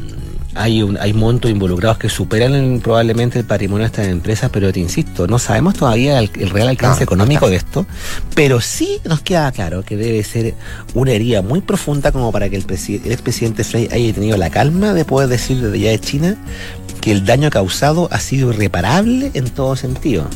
hay 0.56 0.84
un, 0.84 0.98
hay 0.98 1.13
montos 1.13 1.50
involucrados 1.50 1.98
que 1.98 2.10
superan 2.10 2.54
el- 2.56 2.80
probablemente 2.82 3.39
el 3.39 3.46
patrimonio 3.46 3.84
de 3.84 3.88
estas 3.88 4.08
empresas, 4.08 4.50
pero 4.52 4.72
te 4.72 4.80
insisto, 4.80 5.28
no 5.28 5.39
sabemos 5.39 5.74
todavía 5.76 6.20
el, 6.20 6.30
el 6.39 6.50
real 6.50 6.68
alcance 6.70 7.00
No, 7.02 7.04
económico 7.04 7.50
de 7.50 7.56
esto, 7.56 7.86
pero 8.36 8.62
sí 8.62 9.00
nos 9.06 9.22
queda 9.22 9.52
claro 9.52 9.84
que 9.84 9.98
debe 9.98 10.24
ser 10.24 10.54
una 10.94 11.12
herida 11.12 11.42
muy 11.42 11.62
profunda 11.62 12.12
como 12.12 12.32
para 12.32 12.50
que 12.50 12.56
el, 12.58 12.66
el 12.70 13.12
expresidente 13.12 13.63
Frey 13.63 13.88
haya 13.92 14.13
tenido 14.13 14.38
la 14.38 14.50
calma 14.50 14.94
de 14.94 15.06
poder 15.06 15.30
decir 15.30 15.60
desde 15.62 15.76
allá 15.78 15.89
de 15.92 16.00
China 16.00 16.36
que 17.02 17.12
el 17.12 17.26
daño 17.26 17.50
causado 17.50 18.08
ha 18.12 18.20
sido 18.20 18.52
irreparable 18.54 19.32
en 19.34 19.50
todo 19.50 19.76
sentido. 19.76 20.28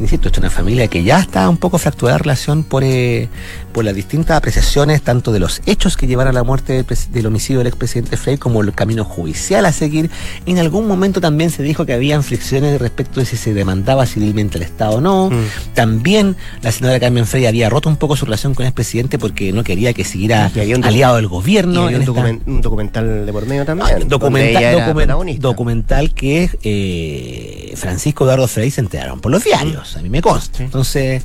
Insisto, 0.00 0.28
esto 0.28 0.40
es 0.40 0.44
una 0.44 0.50
familia 0.50 0.88
que 0.88 1.02
ya 1.04 1.18
está 1.20 1.46
un 1.48 1.58
poco 1.58 1.76
fracturada 1.78 2.16
en 2.16 2.22
relación 2.24 2.62
por, 2.64 2.82
eh, 2.84 3.28
por 3.72 3.84
las 3.84 3.94
distintas 3.94 4.36
apreciaciones, 4.38 5.02
tanto 5.02 5.30
de 5.30 5.38
los 5.40 5.60
hechos 5.66 5.96
que 5.98 6.06
llevaron 6.06 6.30
a 6.30 6.40
la 6.40 6.42
muerte 6.42 6.72
del, 6.72 6.86
del 7.12 7.26
homicidio 7.26 7.58
del 7.58 7.66
expresidente 7.66 8.16
Frey, 8.16 8.38
como 8.38 8.62
el 8.62 8.72
camino 8.72 9.04
judicial 9.04 9.66
a 9.66 9.72
seguir. 9.72 10.10
En 10.46 10.58
algún 10.58 10.88
momento 10.88 11.20
también 11.20 11.50
se 11.50 11.62
dijo 11.62 11.84
que 11.84 11.92
había 11.92 12.20
fricciones 12.22 12.80
respecto 12.80 13.20
de 13.20 13.26
si 13.26 13.36
se 13.36 13.52
demandaba 13.52 14.06
civilmente 14.06 14.56
al 14.56 14.62
Estado 14.62 14.96
o 14.96 15.00
no. 15.02 15.28
Mm. 15.30 15.44
También 15.74 16.36
la 16.62 16.72
señora 16.72 16.98
Carmen 16.98 17.26
Frey 17.26 17.44
había 17.46 17.68
roto 17.68 17.88
un 17.90 17.96
poco 17.96 18.16
su 18.16 18.24
relación 18.24 18.54
con 18.54 18.64
el 18.64 18.68
expresidente 18.70 19.18
porque 19.18 19.52
no 19.52 19.62
quería 19.64 19.92
que 19.92 20.04
siguiera 20.04 20.50
Y 20.54 20.72
aliado 20.72 21.16
del 21.16 21.24
Y 21.26 21.28
gobierno. 21.28 21.88
en 21.90 21.96
un, 21.96 22.00
esta- 22.02 22.12
documen- 22.12 22.40
un 22.46 22.60
documental 22.62 23.26
de 23.26 23.32
por 23.32 23.46
medio 23.46 23.66
también. 23.66 23.88
Ah, 23.90 23.98
documental, 24.06 25.38
documental 25.38 26.14
que 26.14 26.48
eh, 26.62 27.74
Francisco 27.76 28.24
Eduardo 28.24 28.48
Frey 28.48 28.70
se 28.70 28.80
enteraron 28.80 29.20
por 29.20 29.30
los 29.30 29.44
diarios, 29.44 29.89
a 29.96 30.02
mí 30.02 30.08
me 30.08 30.22
consta. 30.22 30.62
Entonces, 30.62 31.22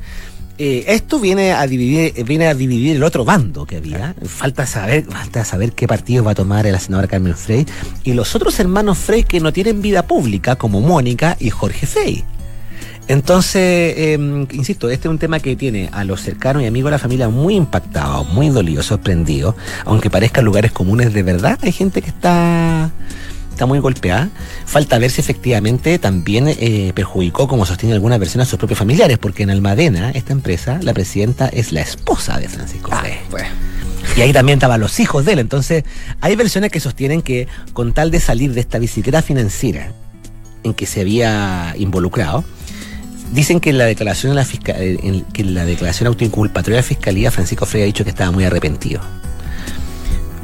eh, 0.58 0.84
esto 0.88 1.20
viene 1.20 1.52
a 1.52 1.66
dividir, 1.66 2.14
eh, 2.16 2.24
viene 2.24 2.46
a 2.46 2.54
dividir 2.54 2.96
el 2.96 3.02
otro 3.02 3.24
bando 3.24 3.66
que 3.66 3.76
había. 3.76 4.14
Falta 4.24 4.66
saber, 4.66 5.04
falta 5.04 5.44
saber 5.44 5.72
qué 5.72 5.86
partido 5.86 6.24
va 6.24 6.30
a 6.30 6.34
tomar 6.34 6.64
la 6.64 6.80
senadora 6.80 7.08
Carmen 7.08 7.36
Frey 7.36 7.66
y 8.04 8.14
los 8.14 8.34
otros 8.34 8.58
hermanos 8.58 8.96
Frey 8.96 9.24
que 9.24 9.40
no 9.40 9.52
tienen 9.52 9.82
vida 9.82 10.06
pública, 10.06 10.56
como 10.56 10.80
Mónica 10.80 11.36
y 11.38 11.50
Jorge 11.50 11.86
Frey. 11.86 12.24
Entonces, 13.08 13.94
eh, 13.96 14.46
insisto, 14.52 14.90
este 14.90 15.06
es 15.06 15.10
un 15.10 15.18
tema 15.18 15.38
que 15.38 15.54
tiene 15.54 15.88
a 15.92 16.04
los 16.04 16.22
cercanos 16.22 16.62
y 16.62 16.66
amigos 16.66 16.88
de 16.88 16.92
la 16.92 16.98
familia 16.98 17.28
muy 17.28 17.54
impactados, 17.54 18.28
muy 18.30 18.48
dolidos, 18.48 18.86
sorprendidos, 18.86 19.54
aunque 19.84 20.10
parezcan 20.10 20.44
lugares 20.44 20.72
comunes 20.72 21.12
de 21.12 21.22
verdad, 21.22 21.58
hay 21.62 21.70
gente 21.70 22.02
que 22.02 22.08
está 22.08 22.90
está 23.56 23.66
muy 23.66 23.78
golpeada. 23.80 24.28
Falta 24.66 24.98
ver 24.98 25.10
si 25.10 25.20
efectivamente 25.20 25.98
también 25.98 26.46
eh, 26.48 26.92
perjudicó, 26.94 27.48
como 27.48 27.64
sostiene 27.66 27.94
algunas 27.94 28.18
versiones, 28.18 28.46
a 28.48 28.50
sus 28.50 28.58
propios 28.58 28.78
familiares, 28.78 29.18
porque 29.18 29.42
en 29.42 29.50
Almadena, 29.50 30.10
esta 30.10 30.32
empresa, 30.32 30.78
la 30.82 30.92
presidenta 30.94 31.48
es 31.48 31.72
la 31.72 31.80
esposa 31.80 32.38
de 32.38 32.48
Francisco 32.48 32.90
Ah, 32.92 33.00
Frey. 33.00 33.14
pues. 33.30 33.44
Y 34.16 34.20
ahí 34.20 34.32
también 34.32 34.58
estaban 34.58 34.80
los 34.80 35.00
hijos 35.00 35.24
de 35.24 35.32
él. 35.32 35.38
Entonces, 35.40 35.84
hay 36.20 36.36
versiones 36.36 36.70
que 36.70 36.78
sostienen 36.80 37.22
que 37.22 37.48
con 37.72 37.92
tal 37.92 38.10
de 38.10 38.20
salir 38.20 38.52
de 38.54 38.60
esta 38.60 38.78
bicicleta 38.78 39.20
financiera 39.22 39.92
en 40.62 40.74
que 40.74 40.86
se 40.86 41.00
había 41.00 41.74
involucrado, 41.78 42.44
dicen 43.32 43.58
que 43.60 43.70
en 43.70 43.78
la 43.78 43.84
declaración 43.84 44.30
de 44.32 44.36
la 44.36 44.44
fisca- 44.44 44.74
eh, 44.78 44.98
en- 45.02 45.22
que 45.32 45.42
en 45.42 45.54
la 45.54 45.64
declaración 45.64 46.06
autoinculpatoria 46.06 46.76
de 46.76 46.82
la 46.82 46.88
fiscalía, 46.88 47.30
Francisco 47.30 47.66
Frey 47.66 47.82
ha 47.82 47.86
dicho 47.86 48.04
que 48.04 48.10
estaba 48.10 48.30
muy 48.30 48.44
arrepentido. 48.44 49.00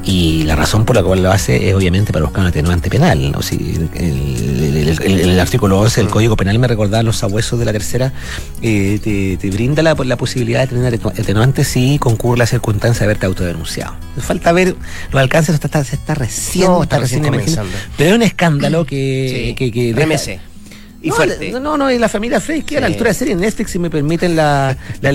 Y 0.04 0.42
la 0.44 0.56
razón 0.56 0.84
por 0.84 0.96
la 0.96 1.02
cual 1.02 1.22
lo 1.22 1.30
hace 1.30 1.68
es 1.68 1.74
obviamente 1.74 2.12
para 2.12 2.24
buscar 2.24 2.42
un 2.42 2.48
atenuante 2.48 2.90
penal. 2.90 3.30
¿no? 3.30 3.40
Si 3.40 3.78
el, 3.94 4.98
el, 5.00 5.40
artículo 5.40 5.78
11 5.80 6.00
del 6.00 6.08
mm. 6.08 6.12
Código 6.12 6.36
Penal 6.36 6.58
me 6.58 6.66
recordaba 6.66 7.02
los 7.02 7.16
sabuesos 7.16 7.58
de 7.58 7.64
la 7.64 7.72
tercera, 7.72 8.12
eh, 8.62 9.36
te, 9.40 9.50
brinda 9.50 9.82
la, 9.82 9.94
la, 9.94 10.16
posibilidad 10.16 10.60
de 10.60 10.66
tener 10.66 10.94
atenuante 10.94 11.64
si 11.64 11.98
concurre 11.98 12.38
la 12.38 12.46
circunstancia 12.46 13.00
de 13.00 13.04
haberte 13.06 13.26
autodenunciado. 13.26 13.94
Falta 14.18 14.52
ver 14.52 14.74
los 15.12 15.22
alcances, 15.22 15.54
está, 15.54 15.66
está, 15.66 15.80
está 15.80 16.14
recién, 16.14 16.70
está, 16.82 16.98
recién, 16.98 17.22
comenzando. 17.22 17.72
Pero 17.96 18.10
es 18.10 18.16
un 18.16 18.22
escándalo 18.22 18.84
que... 18.84 19.54
que, 19.56 19.70
que 19.70 19.94
y 21.02 21.08
no, 21.08 21.14
fuerte. 21.16 21.50
No, 21.50 21.76
no, 21.76 21.90
y 21.90 21.98
la 21.98 22.08
familia 22.08 22.40
Frey, 22.40 22.62
que 22.62 22.78
a 22.78 22.80
la 22.80 22.86
altura 22.86 23.10
de 23.10 23.14
serie 23.14 23.34
Netflix, 23.34 23.72
si 23.72 23.78
me 23.78 23.90
permiten 23.90 24.36
la, 24.36 24.76
la 25.00 25.12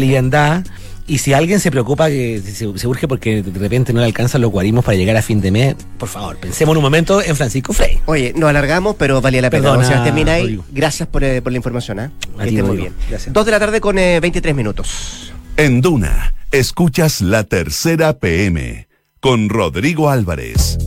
y 1.07 1.19
si 1.19 1.33
alguien 1.33 1.61
se 1.61 1.71
preocupa 1.71 2.09
que 2.09 2.41
se, 2.41 2.67
urge 2.67 3.07
porque 3.07 3.41
de 3.41 3.59
repente 3.59 3.93
no 3.93 4.01
le 4.01 4.05
alcanzan 4.05 4.41
los 4.41 4.51
guarismos 4.51 4.83
para 4.83 4.97
llegar 4.97 5.15
a 5.15 5.21
fin 5.21 5.39
de 5.39 5.51
mes, 5.51 5.75
por 5.97 6.09
favor, 6.09 6.37
pensemos 6.37 6.75
un 6.75 6.81
momento 6.81 7.21
en 7.21 7.35
Francisco 7.35 7.71
Frey. 7.71 7.99
Oye, 8.05 8.33
nos 8.35 8.49
alargamos, 8.49 8.95
pero 8.97 9.21
valía 9.21 9.41
la 9.41 9.49
pena. 9.49 9.71
Perdona, 9.71 10.03
termina 10.03 10.33
ahí. 10.33 10.59
Gracias 10.71 11.07
por, 11.07 11.23
eh, 11.23 11.41
por, 11.41 11.53
la 11.53 11.57
información. 11.57 11.99
¿eh? 12.01 12.09
Que 12.43 12.61
muy 12.61 12.77
bien. 12.77 12.93
Gracias. 13.09 13.33
Dos 13.33 13.45
de 13.45 13.51
la 13.51 13.59
tarde 13.59 13.79
con 13.79 13.95
23 13.95 14.51
eh, 14.51 14.53
minutos. 14.53 15.33
En 15.55 15.81
Duna, 15.81 16.33
escuchas 16.51 17.21
la 17.21 17.45
tercera 17.45 18.19
PM 18.19 18.87
con 19.21 19.49
Rodrigo 19.49 20.09
Álvarez 20.09 20.77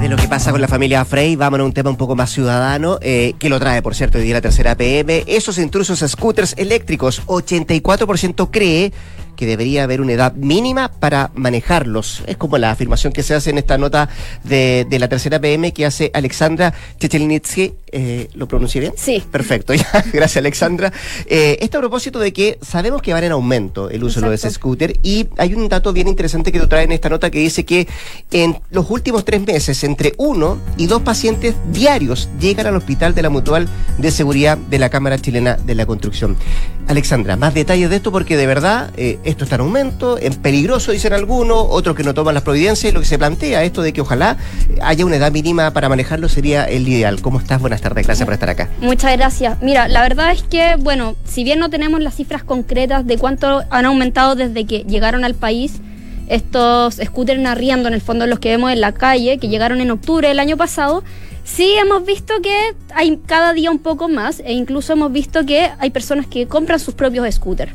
de 0.00 0.08
lo 0.08 0.16
que 0.16 0.28
pasa 0.28 0.50
con 0.50 0.62
la 0.62 0.68
familia 0.68 1.04
Frey, 1.04 1.36
vámonos 1.36 1.64
a 1.64 1.66
un 1.66 1.74
tema 1.74 1.90
un 1.90 1.96
poco 1.96 2.16
más 2.16 2.30
ciudadano, 2.30 2.98
eh, 3.02 3.34
que 3.38 3.50
lo 3.50 3.60
trae, 3.60 3.82
por 3.82 3.94
cierto, 3.94 4.16
hoy 4.16 4.24
día 4.24 4.34
la 4.34 4.40
tercera 4.40 4.74
PM. 4.74 5.24
Esos 5.26 5.58
intrusos 5.58 6.02
scooters 6.06 6.54
eléctricos, 6.56 7.22
84% 7.26 8.48
cree 8.50 8.92
que 9.40 9.46
debería 9.46 9.84
haber 9.84 10.02
una 10.02 10.12
edad 10.12 10.34
mínima 10.34 10.92
para 10.92 11.30
manejarlos. 11.34 12.22
Es 12.26 12.36
como 12.36 12.58
la 12.58 12.72
afirmación 12.72 13.10
que 13.10 13.22
se 13.22 13.32
hace 13.32 13.48
en 13.48 13.56
esta 13.56 13.78
nota 13.78 14.10
de, 14.44 14.86
la 14.90 15.08
tercera 15.08 15.40
PM 15.40 15.72
que 15.72 15.86
hace 15.86 16.10
Alexandra 16.12 16.74
Chechelnitsky. 16.98 17.72
Eh, 17.90 18.28
¿Lo 18.34 18.46
pronuncié 18.46 18.82
bien? 18.82 18.92
Sí. 18.98 19.24
Perfecto, 19.32 19.72
ya. 19.74 20.04
Gracias, 20.12 20.36
Alexandra. 20.36 20.92
Eh, 21.24 21.56
esto 21.62 21.78
a 21.78 21.80
propósito 21.80 22.18
de 22.18 22.34
que 22.34 22.58
sabemos 22.60 23.00
que 23.00 23.14
va 23.14 23.20
en 23.20 23.32
aumento 23.32 23.88
el 23.88 24.04
uso 24.04 24.20
de 24.20 24.34
ese 24.34 24.50
scooter 24.50 24.98
y 25.02 25.26
hay 25.38 25.54
un 25.54 25.70
dato 25.70 25.94
bien 25.94 26.06
interesante 26.06 26.52
que 26.52 26.60
tú 26.60 26.68
traes 26.68 26.84
en 26.84 26.92
esta 26.92 27.08
nota 27.08 27.30
que 27.30 27.38
dice 27.38 27.64
que 27.64 27.88
en 28.32 28.58
los 28.68 28.90
últimos 28.90 29.24
tres 29.24 29.40
meses, 29.46 29.82
entre 29.84 30.12
uno 30.18 30.58
y 30.76 30.86
dos 30.86 31.00
pacientes 31.00 31.54
diarios 31.72 32.28
llegan 32.38 32.66
al 32.66 32.76
hospital 32.76 33.14
de 33.14 33.22
la 33.22 33.30
Mutual 33.30 33.68
de 33.96 34.10
Seguridad 34.10 34.58
de 34.58 34.78
la 34.78 34.90
Cámara 34.90 35.18
Chilena 35.18 35.56
de 35.56 35.74
la 35.74 35.86
Construcción. 35.86 36.36
Alexandra, 36.90 37.36
más 37.36 37.54
detalles 37.54 37.88
de 37.88 37.96
esto 37.96 38.10
porque 38.10 38.36
de 38.36 38.46
verdad 38.46 38.90
eh, 38.96 39.18
esto 39.30 39.44
está 39.44 39.56
en 39.56 39.62
aumento, 39.62 40.18
es 40.18 40.36
peligroso, 40.36 40.92
dicen 40.92 41.12
algunos, 41.12 41.66
otros 41.70 41.96
que 41.96 42.02
no 42.02 42.14
toman 42.14 42.34
las 42.34 42.42
providencias, 42.42 42.90
y 42.90 42.94
lo 42.94 43.00
que 43.00 43.06
se 43.06 43.18
plantea, 43.18 43.64
esto 43.64 43.82
de 43.82 43.92
que 43.92 44.00
ojalá 44.00 44.36
haya 44.82 45.06
una 45.06 45.16
edad 45.16 45.32
mínima 45.32 45.72
para 45.72 45.88
manejarlo 45.88 46.28
sería 46.28 46.64
el 46.64 46.86
ideal. 46.86 47.20
¿Cómo 47.22 47.38
estás? 47.38 47.60
Buenas 47.60 47.80
tardes, 47.80 48.06
gracias 48.06 48.24
por 48.24 48.34
estar 48.34 48.50
acá. 48.50 48.68
Muchas 48.80 49.16
gracias. 49.16 49.60
Mira, 49.62 49.88
la 49.88 50.02
verdad 50.02 50.32
es 50.32 50.42
que, 50.42 50.76
bueno, 50.78 51.16
si 51.24 51.44
bien 51.44 51.58
no 51.58 51.70
tenemos 51.70 52.00
las 52.00 52.14
cifras 52.14 52.42
concretas 52.42 53.06
de 53.06 53.18
cuánto 53.18 53.62
han 53.70 53.86
aumentado 53.86 54.34
desde 54.34 54.66
que 54.66 54.80
llegaron 54.80 55.24
al 55.24 55.34
país, 55.34 55.80
estos 56.28 56.96
scooters 56.96 57.44
arriendo 57.44 57.88
en 57.88 57.94
el 57.94 58.00
fondo 58.00 58.26
los 58.26 58.38
que 58.38 58.50
vemos 58.50 58.72
en 58.72 58.80
la 58.80 58.92
calle, 58.92 59.38
que 59.38 59.48
llegaron 59.48 59.80
en 59.80 59.90
octubre 59.90 60.28
del 60.28 60.38
año 60.38 60.56
pasado, 60.56 61.02
Sí, 61.42 61.74
hemos 61.82 62.04
visto 62.04 62.34
que 62.42 62.74
hay 62.94 63.16
cada 63.26 63.52
día 63.52 63.70
un 63.70 63.80
poco 63.80 64.08
más 64.08 64.40
e 64.40 64.52
incluso 64.52 64.92
hemos 64.92 65.10
visto 65.10 65.44
que 65.44 65.70
hay 65.78 65.90
personas 65.90 66.26
que 66.26 66.46
compran 66.46 66.78
sus 66.78 66.94
propios 66.94 67.34
scooters. 67.34 67.72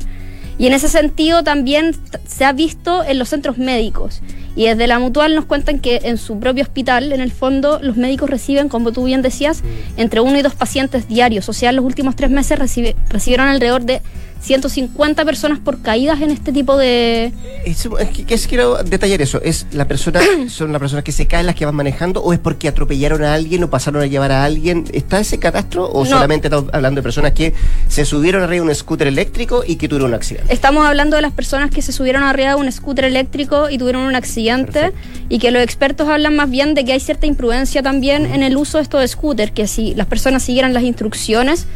Y 0.58 0.66
en 0.66 0.72
ese 0.72 0.88
sentido 0.88 1.44
también 1.44 1.94
se 2.26 2.44
ha 2.44 2.52
visto 2.52 3.04
en 3.04 3.18
los 3.18 3.28
centros 3.28 3.58
médicos. 3.58 4.22
Y 4.54 4.64
desde 4.64 4.86
la 4.86 4.98
mutual 4.98 5.34
nos 5.34 5.44
cuentan 5.44 5.80
que 5.80 6.00
en 6.04 6.16
su 6.16 6.40
propio 6.40 6.62
hospital, 6.62 7.12
en 7.12 7.20
el 7.20 7.30
fondo, 7.30 7.78
los 7.82 7.96
médicos 7.96 8.30
reciben, 8.30 8.70
como 8.70 8.90
tú 8.90 9.04
bien 9.04 9.20
decías, 9.20 9.62
entre 9.98 10.20
uno 10.20 10.38
y 10.38 10.42
dos 10.42 10.54
pacientes 10.54 11.08
diarios. 11.08 11.48
O 11.50 11.52
sea, 11.52 11.70
en 11.70 11.76
los 11.76 11.84
últimos 11.84 12.16
tres 12.16 12.30
meses 12.30 12.58
recibieron 12.58 13.48
alrededor 13.48 13.84
de 13.84 14.00
150 14.40 15.24
personas 15.24 15.58
por 15.58 15.82
caídas 15.82 16.20
en 16.20 16.30
este 16.30 16.52
tipo 16.52 16.76
de... 16.76 17.32
Es, 17.64 18.46
quiero 18.46 18.82
detallar 18.82 19.20
eso. 19.22 19.40
¿Es 19.42 19.66
la 19.72 19.88
persona, 19.88 20.20
son 20.48 20.72
las 20.72 20.80
personas 20.80 21.04
que 21.04 21.12
se 21.12 21.26
caen 21.26 21.46
las 21.46 21.54
que 21.54 21.64
van 21.64 21.74
manejando 21.74 22.22
o 22.22 22.32
es 22.32 22.38
porque 22.38 22.68
atropellaron 22.68 23.22
a 23.24 23.34
alguien 23.34 23.64
o 23.64 23.70
pasaron 23.70 24.02
a 24.02 24.06
llevar 24.06 24.32
a 24.32 24.44
alguien? 24.44 24.84
¿Está 24.92 25.20
ese 25.20 25.38
catastro 25.38 25.90
o 25.90 26.04
solamente 26.04 26.48
estamos 26.48 26.72
hablando 26.72 27.00
de 27.00 27.02
personas 27.02 27.32
que 27.32 27.54
se 27.88 28.04
subieron 28.04 28.42
arriba 28.42 28.64
de 28.64 28.70
un 28.70 28.74
scooter 28.74 29.08
eléctrico 29.08 29.62
y 29.66 29.76
que 29.76 29.88
tuvieron 29.88 30.10
un 30.10 30.14
accidente? 30.14 30.52
Estamos 30.52 30.86
hablando 30.86 31.16
de 31.16 31.22
las 31.22 31.32
personas 31.32 31.70
que 31.70 31.82
se 31.82 31.92
subieron 31.92 32.22
arriba 32.22 32.50
de 32.50 32.54
un 32.56 32.70
scooter 32.70 33.04
eléctrico 33.04 33.70
y 33.70 33.78
tuvieron 33.78 34.02
un 34.02 34.14
accidente 34.14 34.92
y 35.28 35.38
que 35.38 35.50
los 35.50 35.62
expertos 35.62 36.08
hablan 36.08 36.36
más 36.36 36.50
bien 36.50 36.74
de 36.74 36.84
que 36.84 36.92
hay 36.92 37.00
cierta 37.00 37.26
imprudencia 37.26 37.82
también 37.82 38.26
en 38.26 38.42
el 38.42 38.56
uso 38.56 38.78
de 38.78 38.82
estos 38.82 39.10
scooters, 39.10 39.52
que 39.52 39.66
si 39.66 39.94
las 39.94 40.06
personas 40.06 40.42
siguieran 40.42 40.72
las 40.74 40.82
instrucciones 40.82 41.66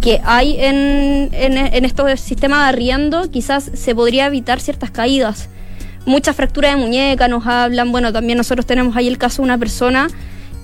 que 0.00 0.20
hay 0.24 0.56
en, 0.60 1.30
en, 1.32 1.84
estos 1.84 2.20
sistemas 2.20 2.62
de 2.62 2.68
arriendo, 2.68 3.30
quizás 3.30 3.70
se 3.74 3.94
podría 3.94 4.26
evitar 4.26 4.60
ciertas 4.60 4.90
caídas. 4.90 5.48
Muchas 6.04 6.36
fracturas 6.36 6.74
de 6.74 6.80
muñeca 6.80 7.26
nos 7.28 7.46
hablan, 7.46 7.90
bueno, 7.90 8.12
también 8.12 8.38
nosotros 8.38 8.66
tenemos 8.66 8.96
ahí 8.96 9.08
el 9.08 9.18
caso 9.18 9.42
de 9.42 9.46
una 9.46 9.58
persona 9.58 10.08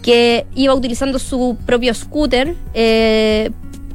que 0.02 0.46
iba 0.54 0.74
utilizando 0.74 1.18
su 1.18 1.56
propio 1.66 1.94
scooter 1.94 2.54
eh, 2.74 3.50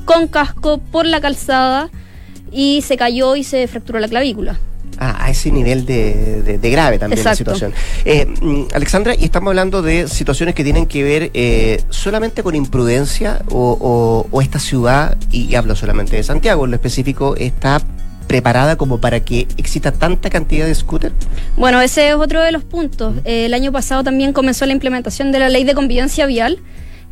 con 0.05 0.27
casco 0.27 0.79
por 0.79 1.05
la 1.05 1.21
calzada 1.21 1.89
y 2.51 2.81
se 2.81 2.97
cayó 2.97 3.35
y 3.35 3.43
se 3.43 3.67
fracturó 3.67 3.99
la 3.99 4.07
clavícula. 4.07 4.57
Ah, 4.99 5.25
a 5.25 5.29
ese 5.29 5.51
nivel 5.51 5.85
de, 5.85 6.59
grave 6.71 6.97
también 6.97 7.23
la 7.23 7.35
situación. 7.35 7.71
Eh, 8.03 8.25
mm, 8.25 8.63
Alexandra, 8.73 9.13
y 9.13 9.25
estamos 9.25 9.51
hablando 9.51 9.83
de 9.83 10.07
situaciones 10.07 10.55
que 10.55 10.63
tienen 10.63 10.87
que 10.87 11.03
ver 11.03 11.29
eh, 11.35 11.83
solamente 11.89 12.41
con 12.41 12.55
imprudencia 12.55 13.43
o, 13.51 14.27
esta 14.41 14.59
ciudad, 14.59 15.15
y, 15.31 15.53
hablo 15.55 15.75
solamente 15.75 16.15
de 16.15 16.23
Santiago 16.23 16.65
en 16.65 16.71
lo 16.71 16.75
específico, 16.75 17.35
está 17.35 17.81
preparada 18.25 18.75
como 18.75 18.99
para 18.99 19.19
que 19.19 19.47
exista 19.57 19.91
tanta 19.91 20.29
cantidad 20.29 20.65
de 20.65 20.73
scooters? 20.73 21.13
Bueno, 21.55 21.79
ese 21.79 22.09
es 22.09 22.15
otro 22.15 22.41
de 22.41 22.51
los 22.51 22.63
puntos. 22.63 23.15
Eh, 23.23 23.45
el 23.45 23.53
año 23.53 23.71
pasado 23.71 24.03
también 24.03 24.33
comenzó 24.33 24.65
la 24.65 24.73
implementación 24.73 25.31
de 25.31 25.39
la 25.39 25.49
ley 25.49 25.63
de 25.63 25.75
convivencia 25.75 26.25
vial 26.25 26.59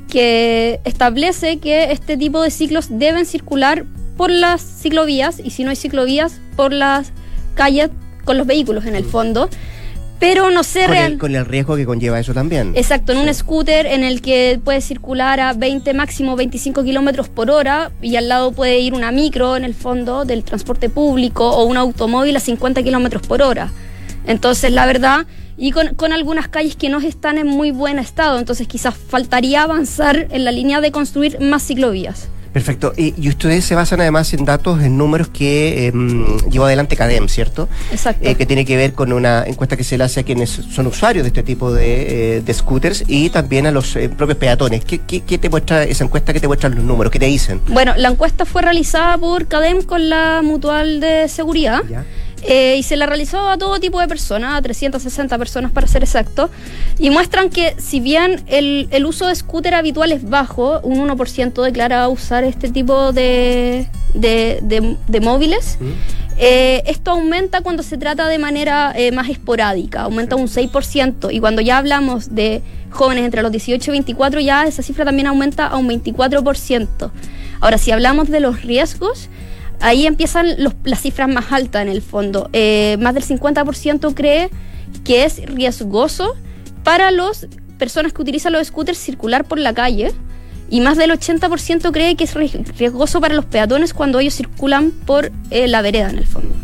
que 0.09 0.81
establece 0.83 1.59
que 1.59 1.91
este 1.91 2.17
tipo 2.17 2.41
de 2.41 2.51
ciclos 2.51 2.87
deben 2.89 3.25
circular 3.25 3.85
por 4.17 4.29
las 4.29 4.61
ciclovías 4.61 5.39
y 5.39 5.51
si 5.51 5.63
no 5.63 5.69
hay 5.69 5.75
ciclovías, 5.75 6.39
por 6.55 6.73
las 6.73 7.11
calles 7.55 7.89
con 8.23 8.37
los 8.37 8.45
vehículos 8.45 8.85
en 8.85 8.95
el 8.95 9.05
fondo. 9.05 9.49
Pero 10.19 10.49
no 10.49 10.63
sé 10.63 10.85
con 10.85 10.95
el, 10.95 11.17
con 11.17 11.35
el 11.35 11.45
riesgo 11.45 11.75
que 11.75 11.85
conlleva 11.85 12.19
eso 12.19 12.33
también. 12.33 12.71
Exacto, 12.75 13.11
en 13.11 13.17
un 13.17 13.33
scooter 13.33 13.85
en 13.85 14.03
el 14.03 14.21
que 14.21 14.59
puede 14.63 14.79
circular 14.79 15.41
a 15.41 15.53
20, 15.53 15.93
máximo 15.93 16.37
25 16.37 16.83
kilómetros 16.83 17.27
por 17.27 17.51
hora 17.51 17.91
y 18.01 18.15
al 18.15 18.29
lado 18.29 18.53
puede 18.53 18.79
ir 18.79 18.93
una 18.93 19.11
micro 19.11 19.57
en 19.57 19.65
el 19.65 19.73
fondo 19.73 20.23
del 20.23 20.43
transporte 20.43 20.89
público 20.89 21.49
o 21.49 21.65
un 21.65 21.75
automóvil 21.75 22.35
a 22.37 22.39
50 22.39 22.81
kilómetros 22.81 23.27
por 23.27 23.41
hora. 23.41 23.71
Entonces, 24.25 24.71
la 24.71 24.85
verdad, 24.85 25.25
y 25.57 25.71
con, 25.71 25.95
con, 25.95 26.13
algunas 26.13 26.47
calles 26.47 26.77
que 26.77 26.89
no 26.89 26.99
están 26.99 27.37
en 27.37 27.47
muy 27.47 27.71
buen 27.71 27.99
estado, 27.99 28.39
entonces 28.39 28.67
quizás 28.67 28.95
faltaría 28.95 29.63
avanzar 29.63 30.27
en 30.31 30.45
la 30.45 30.51
línea 30.51 30.79
de 30.79 30.91
construir 30.91 31.39
más 31.41 31.67
ciclovías. 31.67 32.29
Perfecto. 32.55 32.93
Y, 32.95 33.27
ustedes 33.27 33.65
se 33.65 33.75
basan 33.75 33.99
además 33.99 34.33
en 34.33 34.45
datos, 34.45 34.81
en 34.81 34.97
números 34.97 35.27
que 35.27 35.87
em, 35.87 36.37
llevó 36.49 36.63
adelante 36.63 36.95
CADEM, 36.95 37.27
¿cierto? 37.27 37.67
Exacto. 37.91 38.25
Eh, 38.25 38.35
que 38.35 38.45
tiene 38.45 38.63
que 38.63 38.77
ver 38.77 38.93
con 38.93 39.11
una 39.11 39.43
encuesta 39.45 39.75
que 39.75 39.83
se 39.83 39.97
le 39.97 40.05
hace 40.05 40.21
a 40.21 40.23
quienes 40.23 40.51
son 40.51 40.87
usuarios 40.87 41.25
de 41.25 41.27
este 41.27 41.43
tipo 41.43 41.73
de, 41.73 42.37
eh, 42.37 42.53
scooters 42.53 43.03
y 43.09 43.29
también 43.29 43.65
a 43.65 43.71
los 43.71 43.97
eh, 43.97 44.07
propios 44.07 44.37
peatones. 44.37 44.85
¿Qué, 44.85 44.99
¿Qué, 44.99 45.37
te 45.37 45.49
muestra 45.49 45.83
esa 45.83 46.05
encuesta? 46.05 46.31
¿Qué 46.31 46.39
te 46.39 46.47
muestran 46.47 46.75
los 46.75 46.85
números? 46.85 47.11
¿Qué 47.11 47.19
te 47.19 47.25
dicen? 47.25 47.59
Bueno, 47.67 47.91
la 47.97 48.07
encuesta 48.07 48.45
fue 48.45 48.61
realizada 48.61 49.17
por 49.17 49.47
CADEM 49.47 49.81
con 49.81 50.07
la 50.07 50.41
Mutual 50.41 51.01
de 51.01 51.27
Seguridad. 51.27 51.81
¿Ya? 51.89 52.05
Eh, 52.47 52.75
y 52.77 52.83
se 52.83 52.95
la 52.95 53.07
realizó 53.07 53.49
a 53.49 53.57
todo 53.57 53.79
tipo 53.79 53.99
de 53.99 54.07
personas, 54.07 54.55
a 54.55 54.61
360 54.61 55.35
personas 55.39 55.71
para 55.71 55.87
ser 55.87 56.03
exacto, 56.03 56.51
y 56.99 57.09
muestran 57.09 57.49
que 57.49 57.75
si 57.79 57.99
bien 57.99 58.43
el, 58.47 58.87
el 58.91 59.05
uso 59.05 59.27
de 59.27 59.35
scooter 59.35 59.73
habitual 59.73 60.11
es 60.11 60.29
bajo, 60.29 60.79
un 60.81 61.07
1% 61.09 61.63
declara 61.63 62.07
usar 62.07 62.43
este 62.43 62.69
tipo 62.69 63.11
de, 63.13 63.87
de, 64.13 64.59
de, 65.07 65.19
móviles, 65.21 65.79
eh, 66.37 66.83
esto 66.85 67.11
aumenta 67.11 67.61
cuando 67.61 67.81
se 67.81 67.97
trata 67.97 68.27
de 68.27 68.37
manera 68.37 68.93
eh, 68.95 69.11
más 69.11 69.27
esporádica, 69.29 70.03
aumenta 70.03 70.35
un 70.35 70.47
6%, 70.47 71.33
y 71.33 71.39
cuando 71.39 71.63
ya 71.63 71.79
hablamos 71.79 72.35
de 72.35 72.61
jóvenes 72.91 73.25
entre 73.25 73.41
los 73.41 73.51
18 73.51 73.89
y 73.89 73.91
24, 73.91 74.39
ya 74.39 74.65
esa 74.65 74.83
cifra 74.83 75.03
también 75.03 75.25
aumenta 75.25 75.65
a 75.65 75.77
un 75.77 75.89
24%. 75.89 77.09
Ahora, 77.59 77.79
si 77.79 77.89
hablamos 77.89 78.29
de 78.29 78.39
los 78.39 78.61
riesgos, 78.61 79.29
ahí 79.81 80.05
empiezan 80.05 80.47
las 80.83 81.01
cifras 81.01 81.29
más 81.29 81.51
altas 81.51 81.81
en 81.81 81.89
el 81.89 82.01
fondo. 82.01 82.49
Eh, 82.53 82.97
más 82.99 83.13
del 83.13 83.23
50% 83.23 84.13
cree 84.13 84.49
que 85.03 85.23
es 85.23 85.45
riesgoso 85.45 86.35
para 86.83 87.11
las 87.11 87.47
personas 87.77 88.13
que 88.13 88.21
utilizan 88.21 88.53
los 88.53 88.67
scooters 88.67 88.97
circular 88.97 89.45
por 89.45 89.59
la 89.59 89.73
calle 89.73 90.13
y 90.69 90.81
más 90.81 90.97
del 90.97 91.11
80% 91.11 91.91
cree 91.91 92.15
que 92.15 92.23
es 92.23 92.33
riesgoso 92.33 93.21
para 93.21 93.35
los 93.35 93.45
peatones 93.45 93.93
cuando 93.93 94.19
ellos 94.19 94.35
circulan 94.35 94.91
por 94.91 95.31
eh, 95.51 95.67
la 95.67 95.81
vereda 95.81 96.09
en 96.09 96.17
el 96.17 96.25
fondo. 96.25 96.55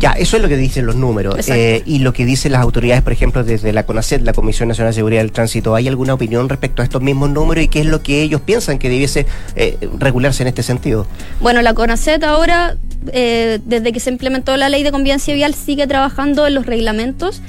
Ya, 0.00 0.12
eso 0.12 0.36
es 0.36 0.42
lo 0.42 0.48
que 0.48 0.56
dicen 0.56 0.86
los 0.86 0.96
números. 0.96 1.46
Eh, 1.48 1.82
y 1.84 1.98
lo 1.98 2.14
que 2.14 2.24
dicen 2.24 2.52
las 2.52 2.62
autoridades, 2.62 3.02
por 3.02 3.12
ejemplo, 3.12 3.44
desde 3.44 3.70
la 3.74 3.84
CONACET, 3.84 4.22
la 4.22 4.32
Comisión 4.32 4.68
Nacional 4.68 4.92
de 4.92 4.94
Seguridad 4.94 5.20
del 5.20 5.30
Tránsito, 5.30 5.74
¿hay 5.74 5.88
alguna 5.88 6.14
opinión 6.14 6.48
respecto 6.48 6.80
a 6.80 6.86
estos 6.86 7.02
mismos 7.02 7.28
números 7.28 7.64
y 7.64 7.68
qué 7.68 7.80
es 7.80 7.86
lo 7.86 8.02
que 8.02 8.22
ellos 8.22 8.40
piensan 8.40 8.78
que 8.78 8.88
debiese 8.88 9.26
eh, 9.56 9.76
regularse 9.98 10.42
en 10.42 10.48
este 10.48 10.62
sentido? 10.62 11.06
Bueno, 11.40 11.60
la 11.60 11.74
CONACET 11.74 12.24
ahora, 12.24 12.78
eh, 13.12 13.60
desde 13.66 13.92
que 13.92 14.00
se 14.00 14.08
implementó 14.08 14.56
la 14.56 14.70
ley 14.70 14.82
de 14.82 14.90
convivencia 14.90 15.34
vial, 15.34 15.54
sigue 15.54 15.86
trabajando 15.86 16.46
en 16.46 16.54
los 16.54 16.64
reglamentos 16.64 17.42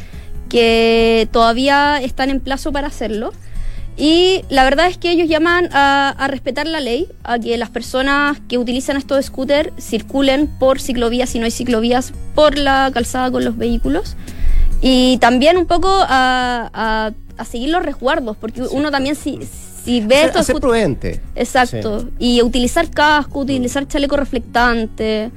que 0.50 1.30
todavía 1.32 2.02
están 2.02 2.30
en 2.30 2.42
plazo 2.42 2.74
para 2.74 2.88
hacerlo. 2.88 3.32
Y 3.97 4.43
la 4.49 4.63
verdad 4.63 4.88
es 4.88 4.97
que 4.97 5.12
ellos 5.12 5.27
llaman 5.27 5.69
a, 5.73 6.27
respetar 6.30 6.67
la 6.67 6.80
ley, 6.80 7.08
a 7.23 7.39
que 7.39 7.58
las 7.58 7.69
personas 7.69 8.39
que 8.47 8.58
utilizan 8.58 8.97
estos 8.97 9.25
scooters 9.25 9.71
circulen 9.80 10.47
por 10.47 10.80
ciclovías 10.80 11.36
y 11.36 11.39
no 11.39 11.45
hay 11.45 11.51
ciclovías 11.51 12.13
por 12.34 12.58
la 12.58 12.89
calzada 12.93 13.32
con 13.32 13.43
los 13.43 13.58
vehículos. 13.58 14.15
Y 14.82 15.17
también 15.17 15.58
un 15.58 15.67
poco 15.67 15.89
a, 15.89 17.12
seguir 17.49 17.69
los 17.69 17.84
resguardos, 17.84 18.38
porque 18.38 18.62
uno 18.62 18.91
también 18.91 19.15
si, 19.15 19.39
si 19.84 20.01
ve 20.01 20.25
esto... 20.25 20.43
Ser 20.43 20.60
prudente. 20.60 21.21
Exacto. 21.36 22.10
Y 22.17 22.41
utilizar 22.41 22.89
casco, 22.89 23.39
utilizar 23.39 23.88
chaleco 23.88 24.15
reflectante 24.15 25.32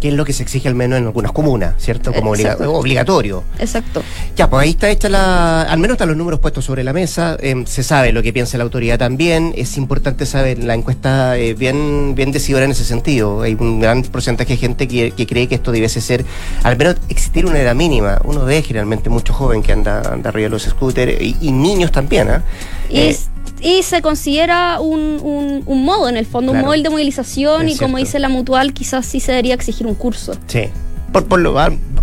que 0.00 0.08
es 0.08 0.14
lo 0.14 0.24
que 0.24 0.32
se 0.32 0.42
exige 0.42 0.68
al 0.68 0.74
menos 0.74 0.98
en 0.98 1.06
algunas 1.06 1.32
comunas, 1.32 1.74
¿cierto? 1.78 2.12
Como 2.12 2.32
obligatorio. 2.32 3.44
Exacto. 3.58 4.02
Ya, 4.36 4.48
pues 4.50 4.64
ahí 4.64 4.70
está 4.70 4.90
hecha 4.90 5.08
la. 5.08 5.62
Al 5.62 5.78
menos 5.78 5.94
están 5.94 6.08
los 6.08 6.16
números 6.16 6.40
puestos 6.40 6.64
sobre 6.64 6.84
la 6.84 6.92
mesa. 6.92 7.36
Em, 7.40 7.64
se 7.66 7.82
sabe 7.82 8.12
lo 8.12 8.22
que 8.22 8.32
piensa 8.32 8.58
la 8.58 8.64
autoridad 8.64 8.98
también. 8.98 9.52
Es 9.56 9.76
importante 9.76 10.26
saber, 10.26 10.62
la 10.62 10.74
encuesta 10.74 11.38
eh, 11.38 11.54
bien, 11.54 12.14
bien 12.14 12.32
decidora 12.32 12.64
en 12.64 12.70
ese 12.70 12.84
sentido. 12.84 13.42
Hay 13.42 13.56
un 13.58 13.80
gran 13.80 14.02
porcentaje 14.02 14.54
de 14.54 14.56
gente 14.56 14.88
que, 14.88 15.12
cree 15.26 15.48
que 15.48 15.56
esto 15.56 15.72
debiese 15.72 16.00
ser, 16.00 16.24
al 16.62 16.76
menos 16.76 16.96
existir 17.08 17.46
una 17.46 17.60
edad 17.60 17.74
mínima. 17.74 18.20
Uno 18.24 18.44
ve 18.44 18.62
generalmente 18.62 19.10
mucho 19.10 19.32
joven 19.32 19.62
que 19.62 19.72
anda, 19.72 20.02
anda 20.12 20.30
arriba 20.30 20.44
de 20.44 20.50
los 20.50 20.62
scooters 20.62 21.20
y, 21.20 21.52
niños 21.56 21.90
también, 21.90 22.28
¿ah? 22.28 22.42
¿eh? 22.90 23.16
Y 23.60 23.82
se 23.82 24.02
considera 24.02 24.80
un, 24.80 25.62
un, 25.66 25.84
modo, 25.84 26.08
en 26.08 26.16
el 26.16 26.26
fondo, 26.26 26.52
un 26.52 26.60
modelo 26.60 26.84
de 26.84 26.90
movilización 26.90 27.68
y 27.68 27.76
como 27.76 27.98
dice 27.98 28.18
la 28.18 28.28
mutual, 28.28 28.72
quizás 28.72 29.06
sí 29.06 29.20
se 29.20 29.32
debería 29.32 29.54
exigir 29.54 29.86
un 29.86 29.94
curso. 29.94 30.34
Sí, 30.46 30.64
por, 31.12 31.26
por 31.26 31.40
lo, 31.40 31.54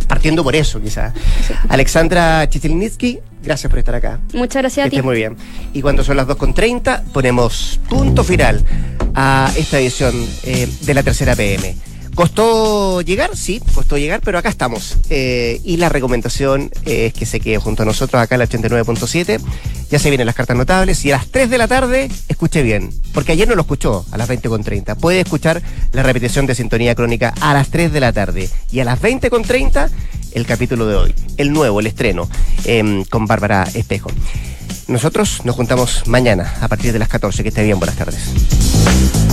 partiendo 0.07 0.43
por 0.43 0.55
eso 0.55 0.81
quizás. 0.81 1.13
Alexandra 1.69 2.47
Chichelnitsky, 2.49 3.19
gracias 3.43 3.69
por 3.69 3.79
estar 3.79 3.95
acá. 3.95 4.19
Muchas 4.33 4.61
gracias 4.61 4.87
a 4.87 4.89
ti. 4.89 5.01
muy 5.01 5.15
bien. 5.15 5.35
Y 5.73 5.81
cuando 5.81 6.03
son 6.03 6.17
las 6.17 6.27
2.30, 6.27 7.03
ponemos 7.11 7.79
punto 7.89 8.23
final 8.23 8.63
a 9.15 9.51
esta 9.55 9.79
edición 9.79 10.13
eh, 10.43 10.67
de 10.81 10.93
la 10.93 11.03
tercera 11.03 11.35
PM. 11.35 11.75
¿Costó 12.15 13.01
llegar? 13.01 13.35
Sí, 13.35 13.61
costó 13.73 13.97
llegar, 13.97 14.21
pero 14.23 14.37
acá 14.37 14.49
estamos. 14.49 14.97
Eh, 15.09 15.59
y 15.63 15.77
la 15.77 15.89
recomendación 15.89 16.69
es 16.85 17.13
que 17.13 17.25
se 17.25 17.39
quede 17.39 17.57
junto 17.57 17.83
a 17.83 17.85
nosotros 17.85 18.21
acá 18.21 18.35
en 18.35 18.39
la 18.39 18.47
89.7. 18.47 19.39
Ya 19.89 19.99
se 19.99 20.09
vienen 20.09 20.25
las 20.25 20.35
cartas 20.35 20.55
notables 20.55 21.03
y 21.05 21.11
a 21.11 21.17
las 21.17 21.27
3 21.27 21.49
de 21.49 21.57
la 21.57 21.67
tarde, 21.67 22.09
escuche 22.27 22.61
bien, 22.61 22.91
porque 23.13 23.31
ayer 23.31 23.47
no 23.47 23.55
lo 23.55 23.61
escuchó 23.61 24.05
a 24.11 24.17
las 24.17 24.29
20.30. 24.29 24.95
Puede 24.95 25.21
escuchar 25.21 25.61
la 25.91 26.03
repetición 26.03 26.45
de 26.45 26.55
Sintonía 26.55 26.95
Crónica 26.95 27.33
a 27.41 27.53
las 27.53 27.69
3 27.69 27.91
de 27.91 27.99
la 27.99 28.13
tarde 28.13 28.49
y 28.71 28.79
a 28.79 28.85
las 28.85 29.01
20.30 29.01 29.89
el 30.33 30.45
capítulo 30.45 30.87
de 30.87 30.95
hoy, 30.95 31.15
el 31.37 31.51
nuevo, 31.51 31.79
el 31.79 31.87
estreno, 31.87 32.27
em, 32.65 33.03
con 33.05 33.27
Bárbara 33.27 33.67
Espejo. 33.73 34.09
Nosotros 34.87 35.41
nos 35.45 35.55
juntamos 35.55 36.07
mañana 36.07 36.55
a 36.59 36.67
partir 36.67 36.91
de 36.91 36.99
las 36.99 37.07
14. 37.07 37.43
Que 37.43 37.49
esté 37.49 37.63
bien, 37.63 37.79
buenas 37.79 37.95
tardes. 37.95 39.32